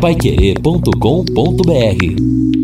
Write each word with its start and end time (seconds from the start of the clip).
paiquerê.com.br 0.00 2.57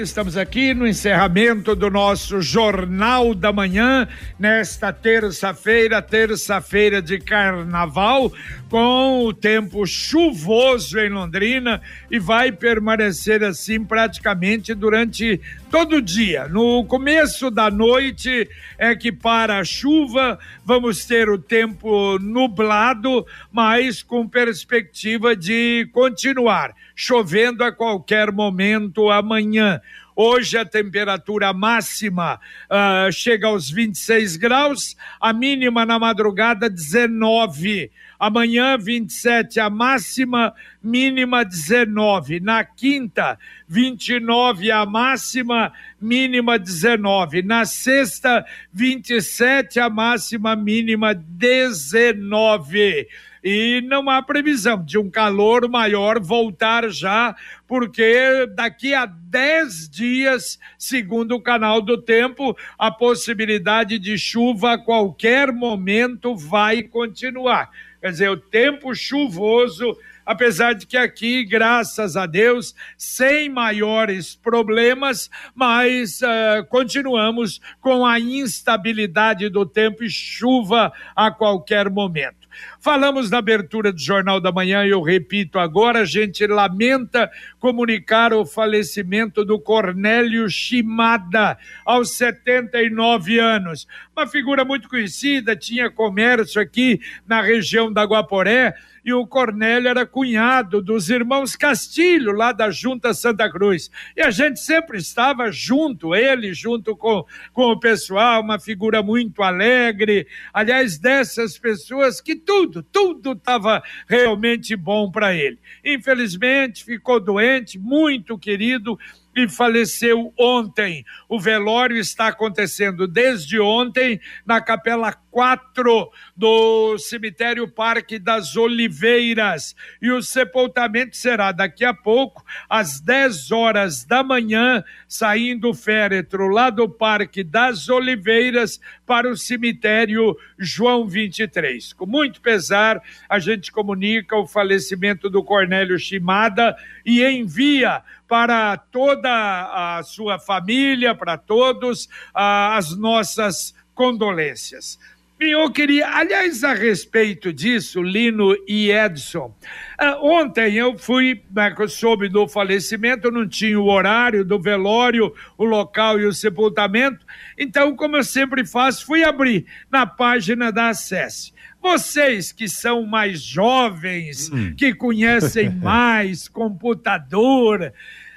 Estamos 0.00 0.36
aqui 0.36 0.74
no 0.74 0.86
encerramento 0.86 1.74
do 1.74 1.90
nosso 1.90 2.40
Jornal 2.40 3.34
da 3.34 3.52
Manhã, 3.52 4.06
nesta 4.38 4.92
terça-feira, 4.92 6.00
terça-feira 6.00 7.02
de 7.02 7.18
carnaval, 7.18 8.32
com 8.70 9.24
o 9.24 9.32
tempo 9.34 9.84
chuvoso 9.86 11.00
em 11.00 11.08
Londrina 11.08 11.82
e 12.08 12.16
vai 12.20 12.52
permanecer 12.52 13.42
assim 13.42 13.84
praticamente 13.84 14.72
durante 14.72 15.40
todo 15.68 15.96
o 15.96 16.02
dia. 16.02 16.46
No 16.46 16.84
começo 16.84 17.50
da 17.50 17.68
noite 17.68 18.48
é 18.78 18.94
que 18.94 19.10
para 19.10 19.58
a 19.58 19.64
chuva, 19.64 20.38
vamos 20.64 21.04
ter 21.06 21.28
o 21.28 21.38
tempo 21.38 22.20
nublado, 22.20 23.26
mas 23.50 24.00
com 24.00 24.28
perspectiva 24.28 25.34
de 25.34 25.88
continuar 25.92 26.72
chovendo 27.00 27.62
a 27.62 27.70
qualquer 27.70 28.32
momento 28.32 29.08
amanhã. 29.08 29.80
Hoje 30.20 30.58
a 30.58 30.64
temperatura 30.64 31.52
máxima 31.52 32.40
uh, 32.68 33.12
chega 33.12 33.46
aos 33.46 33.70
26 33.70 34.34
graus, 34.34 34.96
a 35.20 35.32
mínima 35.32 35.86
na 35.86 35.96
madrugada 35.96 36.68
19. 36.68 37.88
Amanhã 38.18 38.76
27 38.76 39.60
a 39.60 39.70
máxima, 39.70 40.52
mínima 40.82 41.44
19. 41.44 42.40
Na 42.40 42.64
quinta, 42.64 43.38
29 43.68 44.72
a 44.72 44.84
máxima, 44.84 45.72
mínima 46.02 46.58
19. 46.58 47.42
Na 47.42 47.64
sexta, 47.64 48.44
27 48.72 49.78
a 49.78 49.88
máxima, 49.88 50.56
mínima 50.56 51.14
19 51.14 53.06
e 53.42 53.80
não 53.86 54.08
há 54.08 54.22
previsão 54.22 54.84
de 54.84 54.98
um 54.98 55.10
calor 55.10 55.68
maior 55.68 56.20
voltar 56.20 56.88
já, 56.90 57.34
porque 57.66 58.46
daqui 58.54 58.94
a 58.94 59.06
10 59.06 59.88
dias, 59.88 60.58
segundo 60.78 61.36
o 61.36 61.42
canal 61.42 61.80
do 61.80 62.00
tempo, 62.00 62.56
a 62.78 62.90
possibilidade 62.90 63.98
de 63.98 64.18
chuva 64.18 64.74
a 64.74 64.78
qualquer 64.78 65.52
momento 65.52 66.36
vai 66.36 66.82
continuar. 66.82 67.70
Quer 68.00 68.10
dizer, 68.10 68.30
o 68.30 68.36
tempo 68.36 68.94
chuvoso 68.94 69.96
apesar 70.28 70.74
de 70.74 70.86
que 70.86 70.98
aqui, 70.98 71.42
graças 71.42 72.14
a 72.14 72.26
Deus, 72.26 72.74
sem 72.98 73.48
maiores 73.48 74.36
problemas, 74.36 75.30
mas 75.54 76.20
uh, 76.20 76.66
continuamos 76.68 77.62
com 77.80 78.04
a 78.04 78.20
instabilidade 78.20 79.48
do 79.48 79.64
tempo 79.64 80.04
e 80.04 80.10
chuva 80.10 80.92
a 81.16 81.30
qualquer 81.30 81.88
momento. 81.88 82.46
Falamos 82.80 83.28
na 83.28 83.38
abertura 83.38 83.92
do 83.92 83.98
Jornal 83.98 84.40
da 84.40 84.52
Manhã 84.52 84.84
e 84.84 84.90
eu 84.90 85.02
repito 85.02 85.58
agora, 85.58 86.00
a 86.00 86.04
gente 86.04 86.46
lamenta 86.46 87.28
comunicar 87.58 88.32
o 88.32 88.46
falecimento 88.46 89.44
do 89.44 89.58
Cornélio 89.58 90.48
Chimada, 90.48 91.58
aos 91.84 92.16
79 92.16 93.40
anos. 93.40 93.88
Uma 94.16 94.28
figura 94.28 94.64
muito 94.64 94.88
conhecida, 94.88 95.56
tinha 95.56 95.90
comércio 95.90 96.60
aqui 96.60 97.00
na 97.26 97.42
região 97.42 97.92
da 97.92 98.04
Guaporé, 98.04 98.74
e 99.08 99.12
o 99.14 99.26
Cornélio 99.26 99.88
era 99.88 100.04
cunhado 100.04 100.82
dos 100.82 101.08
irmãos 101.08 101.56
Castilho, 101.56 102.32
lá 102.32 102.52
da 102.52 102.70
Junta 102.70 103.14
Santa 103.14 103.50
Cruz. 103.50 103.90
E 104.14 104.20
a 104.20 104.30
gente 104.30 104.60
sempre 104.60 104.98
estava 104.98 105.50
junto, 105.50 106.14
ele 106.14 106.52
junto 106.52 106.94
com, 106.94 107.24
com 107.54 107.72
o 107.72 107.80
pessoal, 107.80 108.42
uma 108.42 108.60
figura 108.60 109.02
muito 109.02 109.42
alegre. 109.42 110.26
Aliás, 110.52 110.98
dessas 110.98 111.56
pessoas 111.56 112.20
que 112.20 112.36
tudo, 112.36 112.77
tudo 112.82 113.32
estava 113.32 113.82
realmente 114.08 114.74
bom 114.76 115.10
para 115.10 115.34
ele. 115.34 115.58
Infelizmente, 115.84 116.84
ficou 116.84 117.20
doente, 117.20 117.78
muito 117.78 118.38
querido 118.38 118.98
e 119.38 119.48
faleceu 119.48 120.32
ontem. 120.36 121.04
O 121.28 121.38
velório 121.38 121.96
está 121.96 122.26
acontecendo 122.26 123.06
desde 123.06 123.60
ontem 123.60 124.20
na 124.44 124.60
Capela 124.60 125.12
4 125.30 126.10
do 126.36 126.98
cemitério 126.98 127.68
Parque 127.68 128.18
das 128.18 128.56
Oliveiras. 128.56 129.76
E 130.02 130.10
o 130.10 130.20
sepultamento 130.20 131.16
será 131.16 131.52
daqui 131.52 131.84
a 131.84 131.94
pouco, 131.94 132.44
às 132.68 133.00
10 133.00 133.52
horas 133.52 134.04
da 134.04 134.24
manhã, 134.24 134.82
saindo 135.06 135.70
o 135.70 135.74
féretro 135.74 136.48
lá 136.48 136.68
do 136.70 136.88
Parque 136.88 137.44
das 137.44 137.88
Oliveiras 137.88 138.80
para 139.06 139.30
o 139.30 139.36
cemitério 139.36 140.36
João 140.58 141.06
23. 141.06 141.92
Com 141.92 142.06
muito 142.06 142.40
pesar, 142.40 143.00
a 143.28 143.38
gente 143.38 143.70
comunica 143.70 144.36
o 144.36 144.48
falecimento 144.48 145.30
do 145.30 145.44
Cornélio 145.44 145.98
Chimada 145.98 146.76
e 147.06 147.24
envia 147.24 148.02
para 148.28 148.76
toda 148.76 149.27
a 149.28 150.02
sua 150.02 150.38
família, 150.38 151.14
para 151.14 151.36
todos, 151.36 152.08
as 152.34 152.96
nossas 152.96 153.74
condolências. 153.94 154.98
E 155.40 155.52
eu 155.52 155.70
queria, 155.70 156.08
aliás, 156.08 156.64
a 156.64 156.74
respeito 156.74 157.52
disso, 157.52 158.02
Lino 158.02 158.56
e 158.66 158.90
Edson, 158.90 159.54
uh, 160.00 160.26
ontem 160.26 160.74
eu 160.74 160.98
fui, 160.98 161.44
né, 161.54 161.72
soube 161.86 162.28
do 162.28 162.48
falecimento, 162.48 163.30
não 163.30 163.48
tinha 163.48 163.78
o 163.78 163.86
horário 163.86 164.44
do 164.44 164.60
velório, 164.60 165.32
o 165.56 165.64
local 165.64 166.18
e 166.18 166.26
o 166.26 166.32
sepultamento, 166.32 167.24
então, 167.56 167.94
como 167.94 168.16
eu 168.16 168.24
sempre 168.24 168.66
faço, 168.66 169.06
fui 169.06 169.22
abrir 169.22 169.64
na 169.88 170.04
página 170.04 170.72
da 170.72 170.88
Acesse. 170.88 171.52
Vocês 171.80 172.50
que 172.50 172.68
são 172.68 173.06
mais 173.06 173.40
jovens, 173.40 174.50
hum. 174.50 174.74
que 174.76 174.92
conhecem 174.92 175.70
mais 175.78 176.48
computador, 176.48 177.92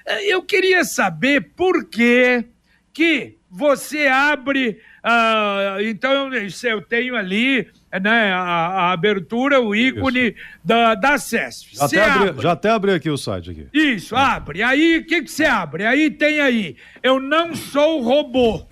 eu 0.05 0.41
queria 0.43 0.83
saber 0.83 1.53
por 1.55 1.89
que 1.89 2.45
que 2.93 3.37
você 3.49 4.07
abre 4.07 4.81
ah, 5.03 5.77
então, 5.81 6.29
eu 6.69 6.81
tenho 6.81 7.15
ali 7.15 7.67
né, 7.99 8.31
a, 8.31 8.39
a 8.39 8.91
abertura, 8.91 9.59
o 9.59 9.75
ícone 9.75 10.29
Isso. 10.29 10.35
da, 10.63 10.95
da 10.95 11.17
CESP. 11.17 11.75
Já 11.75 11.85
até, 11.85 12.03
abri, 12.03 12.41
já 12.41 12.51
até 12.51 12.69
abri 12.69 12.91
aqui 12.91 13.09
o 13.09 13.17
site. 13.17 13.51
Aqui. 13.51 13.67
Isso, 13.73 14.15
ah. 14.15 14.35
abre. 14.35 14.63
Aí, 14.63 14.97
o 14.97 15.05
que 15.05 15.21
você 15.21 15.45
abre? 15.45 15.85
Aí 15.85 16.09
tem 16.09 16.39
aí, 16.39 16.75
eu 17.03 17.19
não 17.19 17.55
sou 17.55 18.01
robô. 18.01 18.65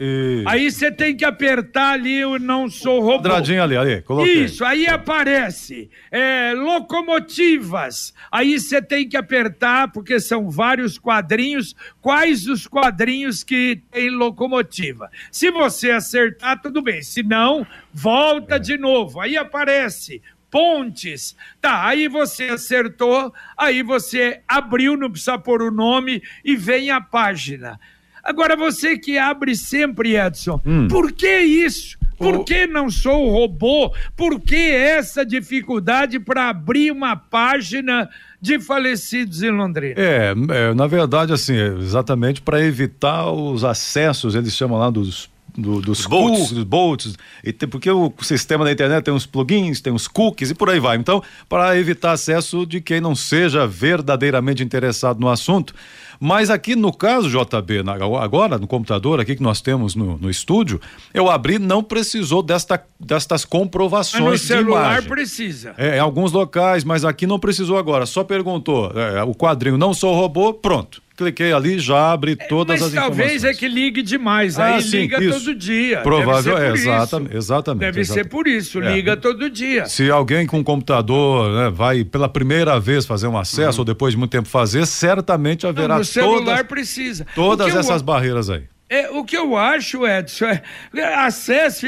Aí 0.46 0.72
você 0.72 0.92
tem 0.92 1.16
que 1.16 1.26
apertar 1.26 1.94
ali, 1.94 2.16
eu 2.16 2.40
não 2.40 2.70
sou 2.70 3.02
robô. 3.02 3.24
Quadradinho 3.24 3.64
ali, 3.64 3.76
ali, 3.76 4.02
coloquei. 4.02 4.46
Isso, 4.46 4.64
aí 4.64 4.88
aparece 4.88 5.90
é, 6.12 6.54
locomotivas. 6.56 8.14
Aí 8.32 8.60
você 8.60 8.82
tem 8.82 9.08
que 9.08 9.18
apertar, 9.18 9.92
porque 9.92 10.20
são 10.20 10.50
vários 10.50 10.98
quadrinhos, 10.98 11.76
quais 12.02 12.48
os 12.48 12.68
quadrinhos 12.68 13.44
que 13.44 13.82
tem 13.92 14.10
locomotiva. 14.10 15.10
Se 15.32 15.52
você 15.52 15.92
acertar, 15.92 16.62
tudo 16.62 16.82
bem. 16.82 17.02
Se 17.02 17.24
não, 17.24 17.66
volta 17.94 18.56
é. 18.56 18.60
de 18.60 18.78
novo. 18.78 19.20
Aí 19.20 19.38
aparece 19.38 20.22
pontes. 20.50 21.36
Tá, 21.62 21.88
aí 21.88 22.08
você 22.08 22.46
acertou, 22.46 23.34
aí 23.58 23.84
você 23.84 24.42
abriu, 24.48 24.98
não 24.98 25.12
precisa 25.12 25.38
pôr 25.38 25.62
o 25.62 25.72
nome 25.72 26.22
e 26.44 26.56
vem 26.56 26.90
a 26.90 27.00
página. 27.00 27.80
Agora 28.24 28.56
você 28.56 28.98
que 28.98 29.18
abre 29.18 29.56
sempre, 29.56 30.16
Edson, 30.16 30.62
hum. 30.66 30.88
por 30.88 31.12
que 31.12 31.40
isso? 31.40 31.98
Por 32.18 32.44
que 32.44 32.68
não 32.68 32.90
sou 32.90 33.30
robô? 33.30 33.94
Por 34.16 34.42
que 34.42 34.56
essa 34.56 35.26
dificuldade 35.26 36.20
para 36.20 36.50
abrir 36.50 36.92
uma 36.92 37.16
página 37.16 38.10
de 38.42 38.60
falecidos 38.60 39.42
em 39.42 39.50
Londrina? 39.50 39.96
É, 39.98 40.34
é 40.50 40.74
na 40.74 40.86
verdade, 40.86 41.32
assim, 41.32 41.56
é 41.56 41.68
exatamente 41.78 42.42
para 42.42 42.62
evitar 42.62 43.32
os 43.32 43.64
acessos, 43.64 44.36
eles 44.36 44.54
chamam 44.54 44.78
lá 44.78 44.90
dos 44.90 45.30
do, 45.60 45.82
dos 45.82 46.06
bolts. 46.06 46.52
dos 46.52 46.64
bolts, 46.64 47.16
e 47.44 47.52
tem, 47.52 47.68
porque 47.68 47.90
o 47.90 48.14
sistema 48.22 48.64
da 48.64 48.72
internet 48.72 49.04
tem 49.04 49.14
uns 49.14 49.26
plugins, 49.26 49.82
tem 49.82 49.92
uns 49.94 50.08
cookies 50.08 50.52
e 50.52 50.56
por 50.56 50.70
aí 50.70 50.80
vai. 50.80 50.98
Então, 50.98 51.22
para 51.48 51.78
evitar 51.78 52.12
acesso 52.12 52.66
de 52.66 52.82
quem 52.82 53.02
não 53.02 53.16
seja 53.16 53.68
verdadeiramente 53.68 54.64
interessado 54.64 55.20
no 55.20 55.30
assunto. 55.30 55.74
Mas 56.20 56.50
aqui 56.50 56.76
no 56.76 56.92
caso, 56.92 57.30
JB, 57.30 57.84
agora 58.20 58.58
no 58.58 58.68
computador 58.68 59.22
aqui 59.22 59.38
que 59.38 59.42
nós 59.42 59.62
temos 59.62 59.96
no, 59.96 60.18
no 60.18 60.30
estúdio, 60.30 60.82
eu 61.14 61.30
abri, 61.30 61.58
não 61.58 61.82
precisou 61.82 62.44
desta, 62.44 62.84
destas 63.00 63.46
comprovações. 63.46 64.24
Mas 64.24 64.42
no 64.42 64.48
celular 64.48 65.02
precisa. 65.04 65.74
É, 65.78 65.96
em 65.96 66.00
alguns 66.00 66.34
locais, 66.34 66.84
mas 66.84 67.06
aqui 67.06 67.26
não 67.26 67.40
precisou 67.40 67.78
agora. 67.78 68.06
Só 68.06 68.24
perguntou 68.26 68.92
é, 68.94 69.24
o 69.24 69.34
quadrinho 69.34 69.78
não 69.78 69.94
sou 69.94 70.14
robô, 70.14 70.54
pronto 70.54 71.02
cliquei 71.20 71.52
ali, 71.52 71.78
já 71.80 72.14
abre 72.14 72.38
é, 72.40 72.48
todas 72.48 72.82
as 72.82 72.94
informações. 72.94 73.18
Mas 73.18 73.18
talvez 73.18 73.44
é 73.44 73.54
que 73.54 73.68
ligue 73.68 74.02
demais, 74.02 74.58
ah, 74.58 74.76
aí 74.76 74.82
sim, 74.82 75.02
liga 75.02 75.22
isso. 75.22 75.40
todo 75.40 75.56
dia. 75.56 76.00
Provável, 76.02 76.58
é, 76.58 76.72
exatamente, 76.72 77.36
exatamente. 77.36 77.82
Deve 77.82 78.02
exatamente. 78.02 78.24
ser 78.24 78.30
por 78.30 78.48
isso, 78.48 78.82
é. 78.82 78.96
liga 78.96 79.18
todo 79.18 79.50
dia. 79.50 79.86
Se 79.86 80.10
alguém 80.10 80.48
com 80.48 80.64
computador 80.64 81.52
né, 81.52 81.70
vai 81.70 82.06
pela 82.06 82.30
primeira 82.30 82.80
vez 82.80 83.06
fazer 83.06 83.28
um 83.28 83.38
acesso, 83.38 83.80
uhum. 83.80 83.82
ou 83.82 83.86
depois 83.86 84.14
de 84.14 84.18
muito 84.18 84.32
tempo 84.32 84.48
fazer, 84.48 84.86
certamente 84.86 85.68
haverá 85.68 85.90
Não, 85.90 85.98
no 85.98 86.06
celular 86.06 86.40
todas, 86.40 86.68
precisa. 86.68 87.28
todas 87.36 87.76
essas 87.76 88.02
barreiras 88.02 88.50
aí. 88.50 88.64
É, 88.92 89.08
o 89.12 89.24
que 89.24 89.38
eu 89.38 89.56
acho, 89.56 90.08
Edson, 90.08 90.48
é 90.48 91.14
a 91.14 91.30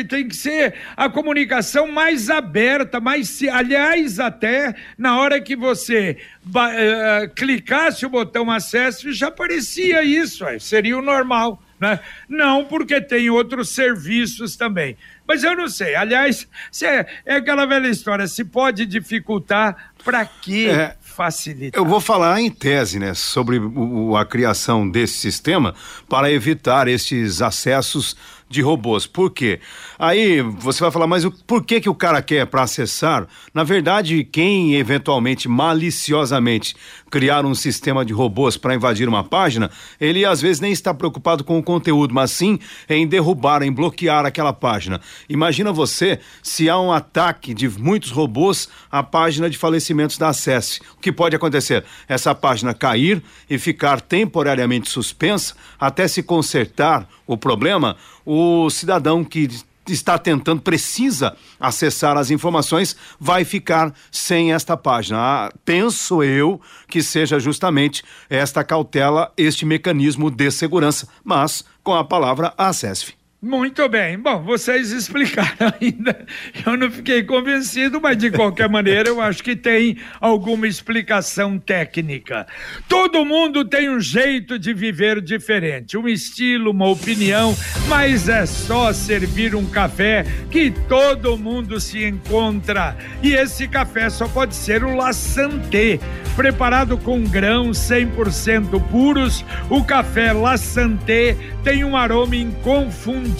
tem 0.07 0.27
que 0.27 0.35
ser 0.35 0.75
a 0.95 1.09
comunicação 1.09 1.87
mais 1.87 2.29
aberta, 2.29 2.99
mais 2.99 3.41
aliás, 3.51 4.19
até 4.19 4.75
na 4.95 5.19
hora 5.19 5.41
que 5.41 5.55
você 5.55 6.17
uh, 6.45 7.27
clicasse 7.33 8.05
o 8.05 8.09
botão 8.09 8.51
acesso, 8.51 9.11
já 9.11 9.29
aparecia 9.29 10.03
isso, 10.03 10.45
é, 10.45 10.59
seria 10.59 10.95
o 10.95 11.01
normal. 11.01 11.59
Né? 11.81 11.99
Não, 12.29 12.65
porque 12.65 13.01
tem 13.01 13.31
outros 13.31 13.69
serviços 13.69 14.55
também. 14.55 14.95
Mas 15.27 15.43
eu 15.43 15.55
não 15.55 15.67
sei. 15.67 15.95
Aliás, 15.95 16.47
se 16.71 16.85
é, 16.85 17.07
é 17.25 17.35
aquela 17.37 17.65
velha 17.65 17.87
história: 17.87 18.27
se 18.27 18.45
pode 18.45 18.85
dificultar, 18.85 19.91
para 20.05 20.23
que 20.23 20.69
é, 20.69 20.95
facilitar? 21.01 21.81
Eu 21.81 21.85
vou 21.85 21.99
falar 21.99 22.39
em 22.39 22.51
tese, 22.51 22.99
né, 22.99 23.15
sobre 23.15 23.57
o, 23.57 24.15
a 24.15 24.23
criação 24.23 24.87
desse 24.87 25.15
sistema 25.15 25.73
para 26.07 26.31
evitar 26.31 26.87
esses 26.87 27.41
acessos 27.41 28.15
de 28.51 28.61
robôs. 28.61 29.07
Por 29.07 29.31
quê? 29.31 29.59
Aí 29.97 30.41
você 30.41 30.81
vai 30.81 30.91
falar, 30.91 31.07
mas 31.07 31.23
o, 31.23 31.31
por 31.31 31.63
que 31.63 31.79
que 31.79 31.89
o 31.89 31.95
cara 31.95 32.21
quer 32.21 32.45
para 32.45 32.63
acessar? 32.63 33.27
Na 33.53 33.63
verdade, 33.63 34.23
quem 34.23 34.75
eventualmente 34.75 35.47
maliciosamente 35.47 36.75
criar 37.09 37.45
um 37.45 37.55
sistema 37.55 38.05
de 38.05 38.13
robôs 38.13 38.57
para 38.57 38.75
invadir 38.75 39.07
uma 39.07 39.23
página, 39.23 39.71
ele 39.99 40.25
às 40.25 40.41
vezes 40.41 40.59
nem 40.59 40.71
está 40.71 40.93
preocupado 40.93 41.43
com 41.43 41.57
o 41.57 41.63
conteúdo, 41.63 42.13
mas 42.13 42.31
sim 42.31 42.59
em 42.89 43.07
derrubar, 43.07 43.63
em 43.63 43.71
bloquear 43.71 44.25
aquela 44.25 44.53
página. 44.53 45.01
Imagina 45.29 45.71
você 45.71 46.19
se 46.43 46.69
há 46.69 46.79
um 46.79 46.91
ataque 46.91 47.53
de 47.53 47.67
muitos 47.69 48.11
robôs 48.11 48.69
à 48.91 49.01
página 49.01 49.49
de 49.49 49.57
falecimentos 49.57 50.17
da 50.17 50.29
Acesse. 50.29 50.81
O 50.97 51.01
que 51.01 51.11
pode 51.11 51.35
acontecer? 51.35 51.83
Essa 52.07 52.33
página 52.35 52.73
cair 52.73 53.21
e 53.49 53.57
ficar 53.57 54.01
temporariamente 54.01 54.89
suspensa 54.89 55.55
até 55.79 56.07
se 56.07 56.23
consertar 56.23 57.07
o 57.25 57.37
problema, 57.37 57.95
o 58.25 58.69
cidadão 58.69 59.23
que 59.23 59.47
está 59.87 60.17
tentando, 60.17 60.61
precisa 60.61 61.35
acessar 61.59 62.17
as 62.17 62.29
informações, 62.29 62.95
vai 63.19 63.43
ficar 63.43 63.93
sem 64.11 64.53
esta 64.53 64.77
página. 64.77 65.17
Ah, 65.19 65.51
penso 65.65 66.23
eu 66.23 66.61
que 66.87 67.01
seja 67.01 67.39
justamente 67.39 68.03
esta 68.29 68.63
cautela, 68.63 69.31
este 69.35 69.65
mecanismo 69.65 70.29
de 70.29 70.51
segurança, 70.51 71.07
mas 71.23 71.63
com 71.83 71.93
a 71.95 72.03
palavra 72.03 72.53
acesse. 72.57 73.20
Muito 73.43 73.89
bem. 73.89 74.19
Bom, 74.19 74.43
vocês 74.43 74.91
explicaram 74.91 75.73
ainda. 75.81 76.27
Eu 76.63 76.77
não 76.77 76.91
fiquei 76.91 77.23
convencido, 77.23 77.99
mas 77.99 78.15
de 78.15 78.29
qualquer 78.29 78.69
maneira 78.69 79.09
eu 79.09 79.19
acho 79.19 79.43
que 79.43 79.55
tem 79.55 79.97
alguma 80.19 80.67
explicação 80.67 81.57
técnica. 81.57 82.45
Todo 82.87 83.25
mundo 83.25 83.65
tem 83.65 83.89
um 83.89 83.99
jeito 83.99 84.59
de 84.59 84.75
viver 84.75 85.19
diferente, 85.21 85.97
um 85.97 86.07
estilo, 86.07 86.69
uma 86.69 86.87
opinião, 86.87 87.57
mas 87.87 88.29
é 88.29 88.45
só 88.45 88.93
servir 88.93 89.55
um 89.55 89.65
café 89.65 90.23
que 90.51 90.69
todo 90.87 91.35
mundo 91.35 91.79
se 91.79 92.05
encontra. 92.05 92.95
E 93.23 93.33
esse 93.33 93.67
café 93.67 94.07
só 94.11 94.27
pode 94.27 94.53
ser 94.53 94.83
o 94.83 94.95
La 94.95 95.13
Santé, 95.13 95.99
preparado 96.35 96.95
com 96.95 97.23
grãos 97.23 97.79
100% 97.79 98.79
puros. 98.91 99.43
O 99.67 99.83
café 99.83 100.31
La 100.31 100.57
Santé 100.57 101.35
tem 101.63 101.83
um 101.83 101.97
aroma 101.97 102.35
inconfundível 102.35 103.30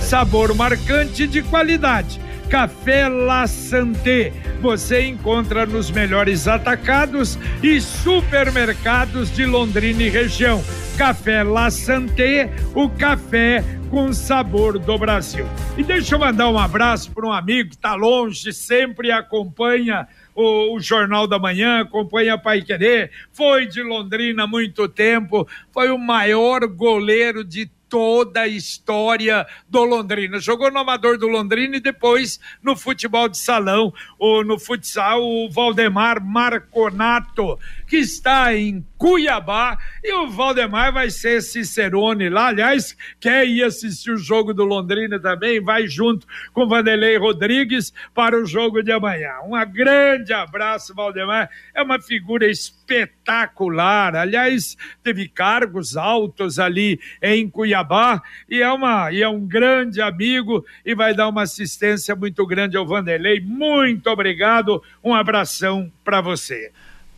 sabor 0.00 0.54
marcante 0.54 1.26
de 1.26 1.42
qualidade. 1.42 2.20
Café 2.50 3.08
La 3.08 3.46
Santé. 3.46 4.32
Você 4.60 5.06
encontra 5.06 5.64
nos 5.64 5.88
melhores 5.90 6.48
atacados 6.48 7.38
e 7.62 7.80
supermercados 7.80 9.30
de 9.30 9.46
Londrina 9.46 10.02
e 10.02 10.08
região. 10.08 10.62
Café 10.98 11.44
La 11.44 11.70
Santé, 11.70 12.50
o 12.74 12.88
café 12.90 13.64
com 13.88 14.12
sabor 14.12 14.78
do 14.78 14.98
Brasil. 14.98 15.46
E 15.78 15.82
deixa 15.82 16.14
eu 16.14 16.18
mandar 16.18 16.48
um 16.48 16.58
abraço 16.58 17.10
para 17.12 17.26
um 17.26 17.32
amigo 17.32 17.70
que 17.70 17.76
está 17.76 17.94
longe, 17.94 18.52
sempre 18.52 19.10
acompanha 19.10 20.06
o, 20.34 20.76
o, 20.76 20.80
Jornal 20.80 21.26
da 21.26 21.38
Manhã, 21.38 21.80
acompanha 21.80 22.38
Pai 22.38 22.62
Querer, 22.62 23.10
foi 23.32 23.66
de 23.66 23.82
Londrina 23.82 24.44
há 24.44 24.46
muito 24.46 24.88
tempo, 24.88 25.46
foi 25.72 25.90
o 25.90 25.98
maior 25.98 26.66
goleiro 26.66 27.44
de 27.44 27.70
toda 27.90 28.42
a 28.42 28.48
história 28.48 29.46
do 29.68 29.84
Londrina. 29.84 30.38
Jogou 30.38 30.70
no 30.70 30.78
Amador 30.78 31.18
do 31.18 31.26
Londrina 31.26 31.76
e 31.76 31.80
depois 31.80 32.40
no 32.62 32.76
futebol 32.76 33.28
de 33.28 33.36
salão, 33.36 33.92
ou 34.18 34.44
no 34.44 34.58
futsal, 34.58 35.20
o 35.20 35.50
Valdemar 35.50 36.24
Marconato, 36.24 37.58
que 37.90 37.96
está 37.96 38.54
em 38.54 38.86
Cuiabá, 38.96 39.76
e 40.04 40.12
o 40.12 40.28
Valdemar 40.28 40.92
vai 40.92 41.10
ser 41.10 41.42
Cicerone 41.42 42.28
lá. 42.28 42.46
Aliás, 42.46 42.96
quer 43.18 43.44
ir 43.48 43.64
assistir 43.64 44.12
o 44.12 44.16
jogo 44.16 44.54
do 44.54 44.64
Londrina 44.64 45.18
também, 45.18 45.60
vai 45.60 45.88
junto 45.88 46.24
com 46.52 46.68
Vanderlei 46.68 47.16
Rodrigues 47.16 47.92
para 48.14 48.40
o 48.40 48.46
jogo 48.46 48.80
de 48.80 48.92
amanhã. 48.92 49.40
Um 49.44 49.58
grande 49.72 50.32
abraço, 50.32 50.94
Valdemar. 50.94 51.50
É 51.74 51.82
uma 51.82 52.00
figura 52.00 52.48
espetacular. 52.48 54.14
Aliás, 54.14 54.76
teve 55.02 55.26
cargos 55.26 55.96
altos 55.96 56.60
ali 56.60 57.00
em 57.20 57.50
Cuiabá 57.50 58.22
e 58.48 58.62
é, 58.62 58.70
uma, 58.70 59.10
e 59.10 59.20
é 59.20 59.28
um 59.28 59.44
grande 59.44 60.00
amigo 60.00 60.64
e 60.86 60.94
vai 60.94 61.12
dar 61.12 61.26
uma 61.26 61.42
assistência 61.42 62.14
muito 62.14 62.46
grande 62.46 62.76
ao 62.76 62.86
Vanderlei. 62.86 63.40
Muito 63.40 64.08
obrigado. 64.08 64.80
Um 65.02 65.12
abração 65.12 65.90
para 66.04 66.20
você. 66.20 66.70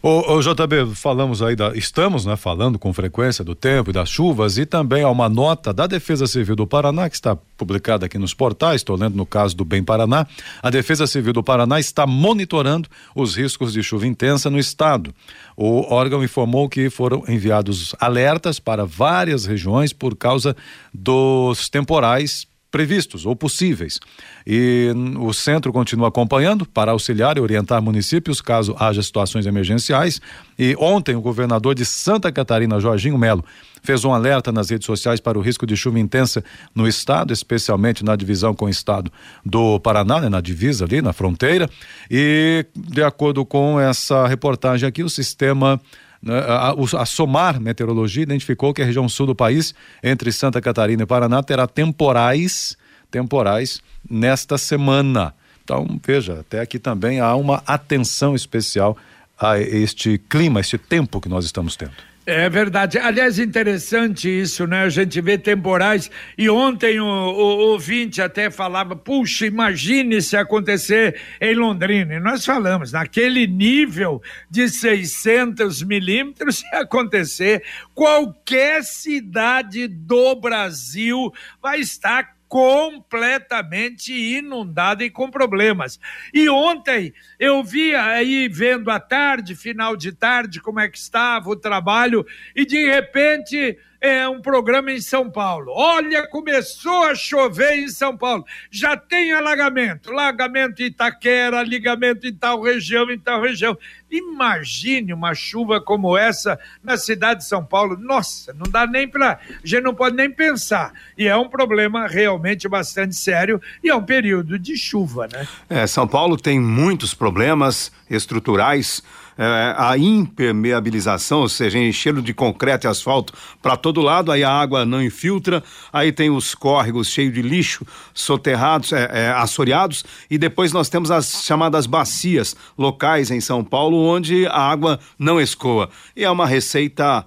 Ô, 0.04 0.34
ô, 0.34 0.40
JB, 0.40 0.96
falamos 0.96 1.40
aí 1.42 1.54
da. 1.54 1.76
Estamos 1.76 2.26
né, 2.26 2.34
falando 2.34 2.76
com 2.76 2.92
frequência 2.92 3.44
do 3.44 3.54
tempo 3.54 3.90
e 3.90 3.92
das 3.92 4.08
chuvas 4.08 4.58
e 4.58 4.66
também 4.66 5.04
há 5.04 5.08
uma 5.08 5.28
nota 5.28 5.72
da 5.72 5.86
Defesa 5.86 6.26
Civil 6.26 6.56
do 6.56 6.66
Paraná, 6.66 7.08
que 7.08 7.14
está 7.14 7.36
publicada 7.56 8.06
aqui 8.06 8.18
nos 8.18 8.34
portais, 8.34 8.80
estou 8.80 8.96
lendo 8.96 9.14
no 9.14 9.24
caso 9.24 9.56
do 9.56 9.64
Bem 9.64 9.80
Paraná. 9.80 10.26
A 10.60 10.70
Defesa 10.70 11.06
Civil 11.06 11.32
do 11.32 11.40
Paraná 11.40 11.78
está 11.78 12.04
monitorando 12.04 12.88
os 13.14 13.36
riscos 13.36 13.72
de 13.72 13.80
chuva 13.80 14.04
intensa 14.04 14.50
no 14.50 14.58
estado. 14.58 15.14
O 15.56 15.82
órgão 15.94 16.24
informou 16.24 16.68
que 16.68 16.90
foram 16.90 17.22
enviados 17.28 17.94
alertas 18.00 18.58
para 18.58 18.84
várias 18.84 19.46
regiões 19.46 19.92
por 19.92 20.16
causa 20.16 20.56
dos 20.92 21.68
temporais 21.68 22.48
previstos 22.72 23.26
ou 23.26 23.36
possíveis. 23.36 24.00
E 24.44 24.90
o 25.20 25.32
centro 25.32 25.72
continua 25.72 26.08
acompanhando 26.08 26.66
para 26.66 26.90
auxiliar 26.90 27.36
e 27.36 27.40
orientar 27.40 27.80
municípios 27.82 28.40
caso 28.40 28.74
haja 28.80 29.02
situações 29.02 29.46
emergenciais. 29.46 30.20
E 30.58 30.74
ontem 30.80 31.14
o 31.14 31.20
governador 31.20 31.74
de 31.74 31.84
Santa 31.84 32.32
Catarina, 32.32 32.80
Jorginho 32.80 33.18
Melo, 33.18 33.44
fez 33.82 34.04
um 34.04 34.14
alerta 34.14 34.50
nas 34.50 34.70
redes 34.70 34.86
sociais 34.86 35.20
para 35.20 35.38
o 35.38 35.42
risco 35.42 35.66
de 35.66 35.76
chuva 35.76 36.00
intensa 36.00 36.42
no 36.74 36.88
estado, 36.88 37.32
especialmente 37.32 38.04
na 38.04 38.16
divisão 38.16 38.54
com 38.54 38.64
o 38.64 38.70
estado 38.70 39.12
do 39.44 39.78
Paraná, 39.80 40.20
né, 40.20 40.28
na 40.28 40.40
divisa 40.40 40.84
ali, 40.84 41.02
na 41.02 41.12
fronteira. 41.12 41.68
E 42.10 42.64
de 42.74 43.02
acordo 43.02 43.44
com 43.44 43.78
essa 43.78 44.26
reportagem 44.26 44.88
aqui, 44.88 45.02
o 45.02 45.10
sistema 45.10 45.78
a, 46.26 46.74
a, 47.02 47.06
Somar 47.06 47.60
Meteorologia 47.60 48.22
identificou 48.22 48.72
que 48.72 48.82
a 48.82 48.84
região 48.84 49.08
sul 49.08 49.26
do 49.26 49.34
país, 49.34 49.74
entre 50.02 50.30
Santa 50.30 50.60
Catarina 50.60 51.02
e 51.02 51.06
Paraná, 51.06 51.42
terá 51.42 51.66
temporais, 51.66 52.76
temporais 53.10 53.82
nesta 54.08 54.56
semana. 54.56 55.34
Então, 55.64 56.00
veja, 56.04 56.40
até 56.40 56.60
aqui 56.60 56.78
também 56.78 57.20
há 57.20 57.34
uma 57.34 57.62
atenção 57.66 58.34
especial 58.34 58.96
a 59.38 59.58
este 59.58 60.18
clima, 60.28 60.60
este 60.60 60.78
tempo 60.78 61.20
que 61.20 61.28
nós 61.28 61.44
estamos 61.44 61.76
tendo. 61.76 62.11
É 62.24 62.48
verdade. 62.48 62.98
Aliás, 62.98 63.40
interessante 63.40 64.28
isso, 64.28 64.64
né? 64.64 64.84
A 64.84 64.88
gente 64.88 65.20
vê 65.20 65.36
temporais. 65.36 66.08
E 66.38 66.48
ontem 66.48 67.00
o, 67.00 67.04
o, 67.04 67.58
ouvinte 67.72 68.22
até 68.22 68.48
falava: 68.48 68.94
puxa, 68.94 69.44
imagine 69.44 70.22
se 70.22 70.36
acontecer 70.36 71.20
em 71.40 71.54
Londrina. 71.54 72.14
E 72.14 72.20
nós 72.20 72.44
falamos, 72.44 72.92
naquele 72.92 73.48
nível 73.48 74.22
de 74.48 74.68
600 74.68 75.82
milímetros, 75.82 76.58
se 76.58 76.76
acontecer, 76.76 77.64
qualquer 77.92 78.84
cidade 78.84 79.88
do 79.88 80.36
Brasil 80.36 81.32
vai 81.60 81.80
estar 81.80 82.31
completamente 82.52 84.12
inundada 84.12 85.02
e 85.02 85.08
com 85.08 85.30
problemas. 85.30 85.98
E 86.34 86.50
ontem 86.50 87.14
eu 87.38 87.64
vi 87.64 87.94
aí 87.94 88.46
vendo 88.46 88.90
à 88.90 89.00
tarde, 89.00 89.56
final 89.56 89.96
de 89.96 90.12
tarde, 90.12 90.60
como 90.60 90.78
é 90.78 90.86
que 90.86 90.98
estava 90.98 91.48
o 91.48 91.56
trabalho 91.56 92.26
e 92.54 92.66
de 92.66 92.84
repente 92.84 93.78
é 94.02 94.28
um 94.28 94.42
programa 94.42 94.90
em 94.90 95.00
São 95.00 95.30
Paulo. 95.30 95.72
Olha, 95.72 96.26
começou 96.26 97.04
a 97.04 97.14
chover 97.14 97.78
em 97.78 97.88
São 97.88 98.16
Paulo. 98.16 98.44
Já 98.68 98.96
tem 98.96 99.32
alagamento, 99.32 100.10
alagamento 100.10 100.82
em 100.82 100.86
Itaquera, 100.86 101.62
ligamento 101.62 102.26
em 102.26 102.34
tal 102.34 102.60
região, 102.60 103.08
em 103.08 103.18
tal 103.18 103.40
região. 103.40 103.78
Imagine 104.10 105.12
uma 105.12 105.34
chuva 105.34 105.80
como 105.80 106.18
essa 106.18 106.58
na 106.82 106.96
cidade 106.96 107.40
de 107.40 107.46
São 107.46 107.64
Paulo. 107.64 107.96
Nossa, 107.96 108.52
não 108.52 108.68
dá 108.68 108.88
nem 108.88 109.06
para. 109.06 109.34
A 109.34 109.66
gente 109.66 109.84
não 109.84 109.94
pode 109.94 110.16
nem 110.16 110.28
pensar. 110.28 110.92
E 111.16 111.28
é 111.28 111.36
um 111.36 111.48
problema 111.48 112.08
realmente 112.08 112.68
bastante 112.68 113.14
sério 113.14 113.62
e 113.84 113.88
é 113.88 113.94
um 113.94 114.04
período 114.04 114.58
de 114.58 114.76
chuva, 114.76 115.28
né? 115.32 115.46
É, 115.70 115.86
São 115.86 116.08
Paulo 116.08 116.36
tem 116.36 116.58
muitos 116.58 117.14
problemas 117.14 117.92
estruturais 118.10 119.00
é, 119.36 119.74
a 119.76 119.96
impermeabilização, 119.96 121.40
ou 121.40 121.48
seja, 121.48 121.78
enchendo 121.78 122.22
de 122.22 122.34
concreto 122.34 122.86
e 122.86 122.88
asfalto 122.88 123.32
para 123.60 123.76
todo 123.76 124.00
lado, 124.00 124.30
aí 124.30 124.44
a 124.44 124.50
água 124.50 124.84
não 124.84 125.02
infiltra, 125.02 125.62
aí 125.92 126.12
tem 126.12 126.30
os 126.30 126.54
córregos 126.54 127.08
cheios 127.08 127.32
de 127.34 127.42
lixo, 127.42 127.86
soterrados, 128.12 128.92
é, 128.92 129.08
é, 129.12 129.28
assoreados, 129.30 130.04
e 130.30 130.38
depois 130.38 130.72
nós 130.72 130.88
temos 130.88 131.10
as 131.10 131.44
chamadas 131.44 131.86
bacias 131.86 132.56
locais 132.76 133.30
em 133.30 133.40
São 133.40 133.64
Paulo, 133.64 133.96
onde 133.98 134.46
a 134.46 134.58
água 134.58 134.98
não 135.18 135.40
escoa. 135.40 135.88
E 136.16 136.24
é 136.24 136.30
uma 136.30 136.46
receita 136.46 137.26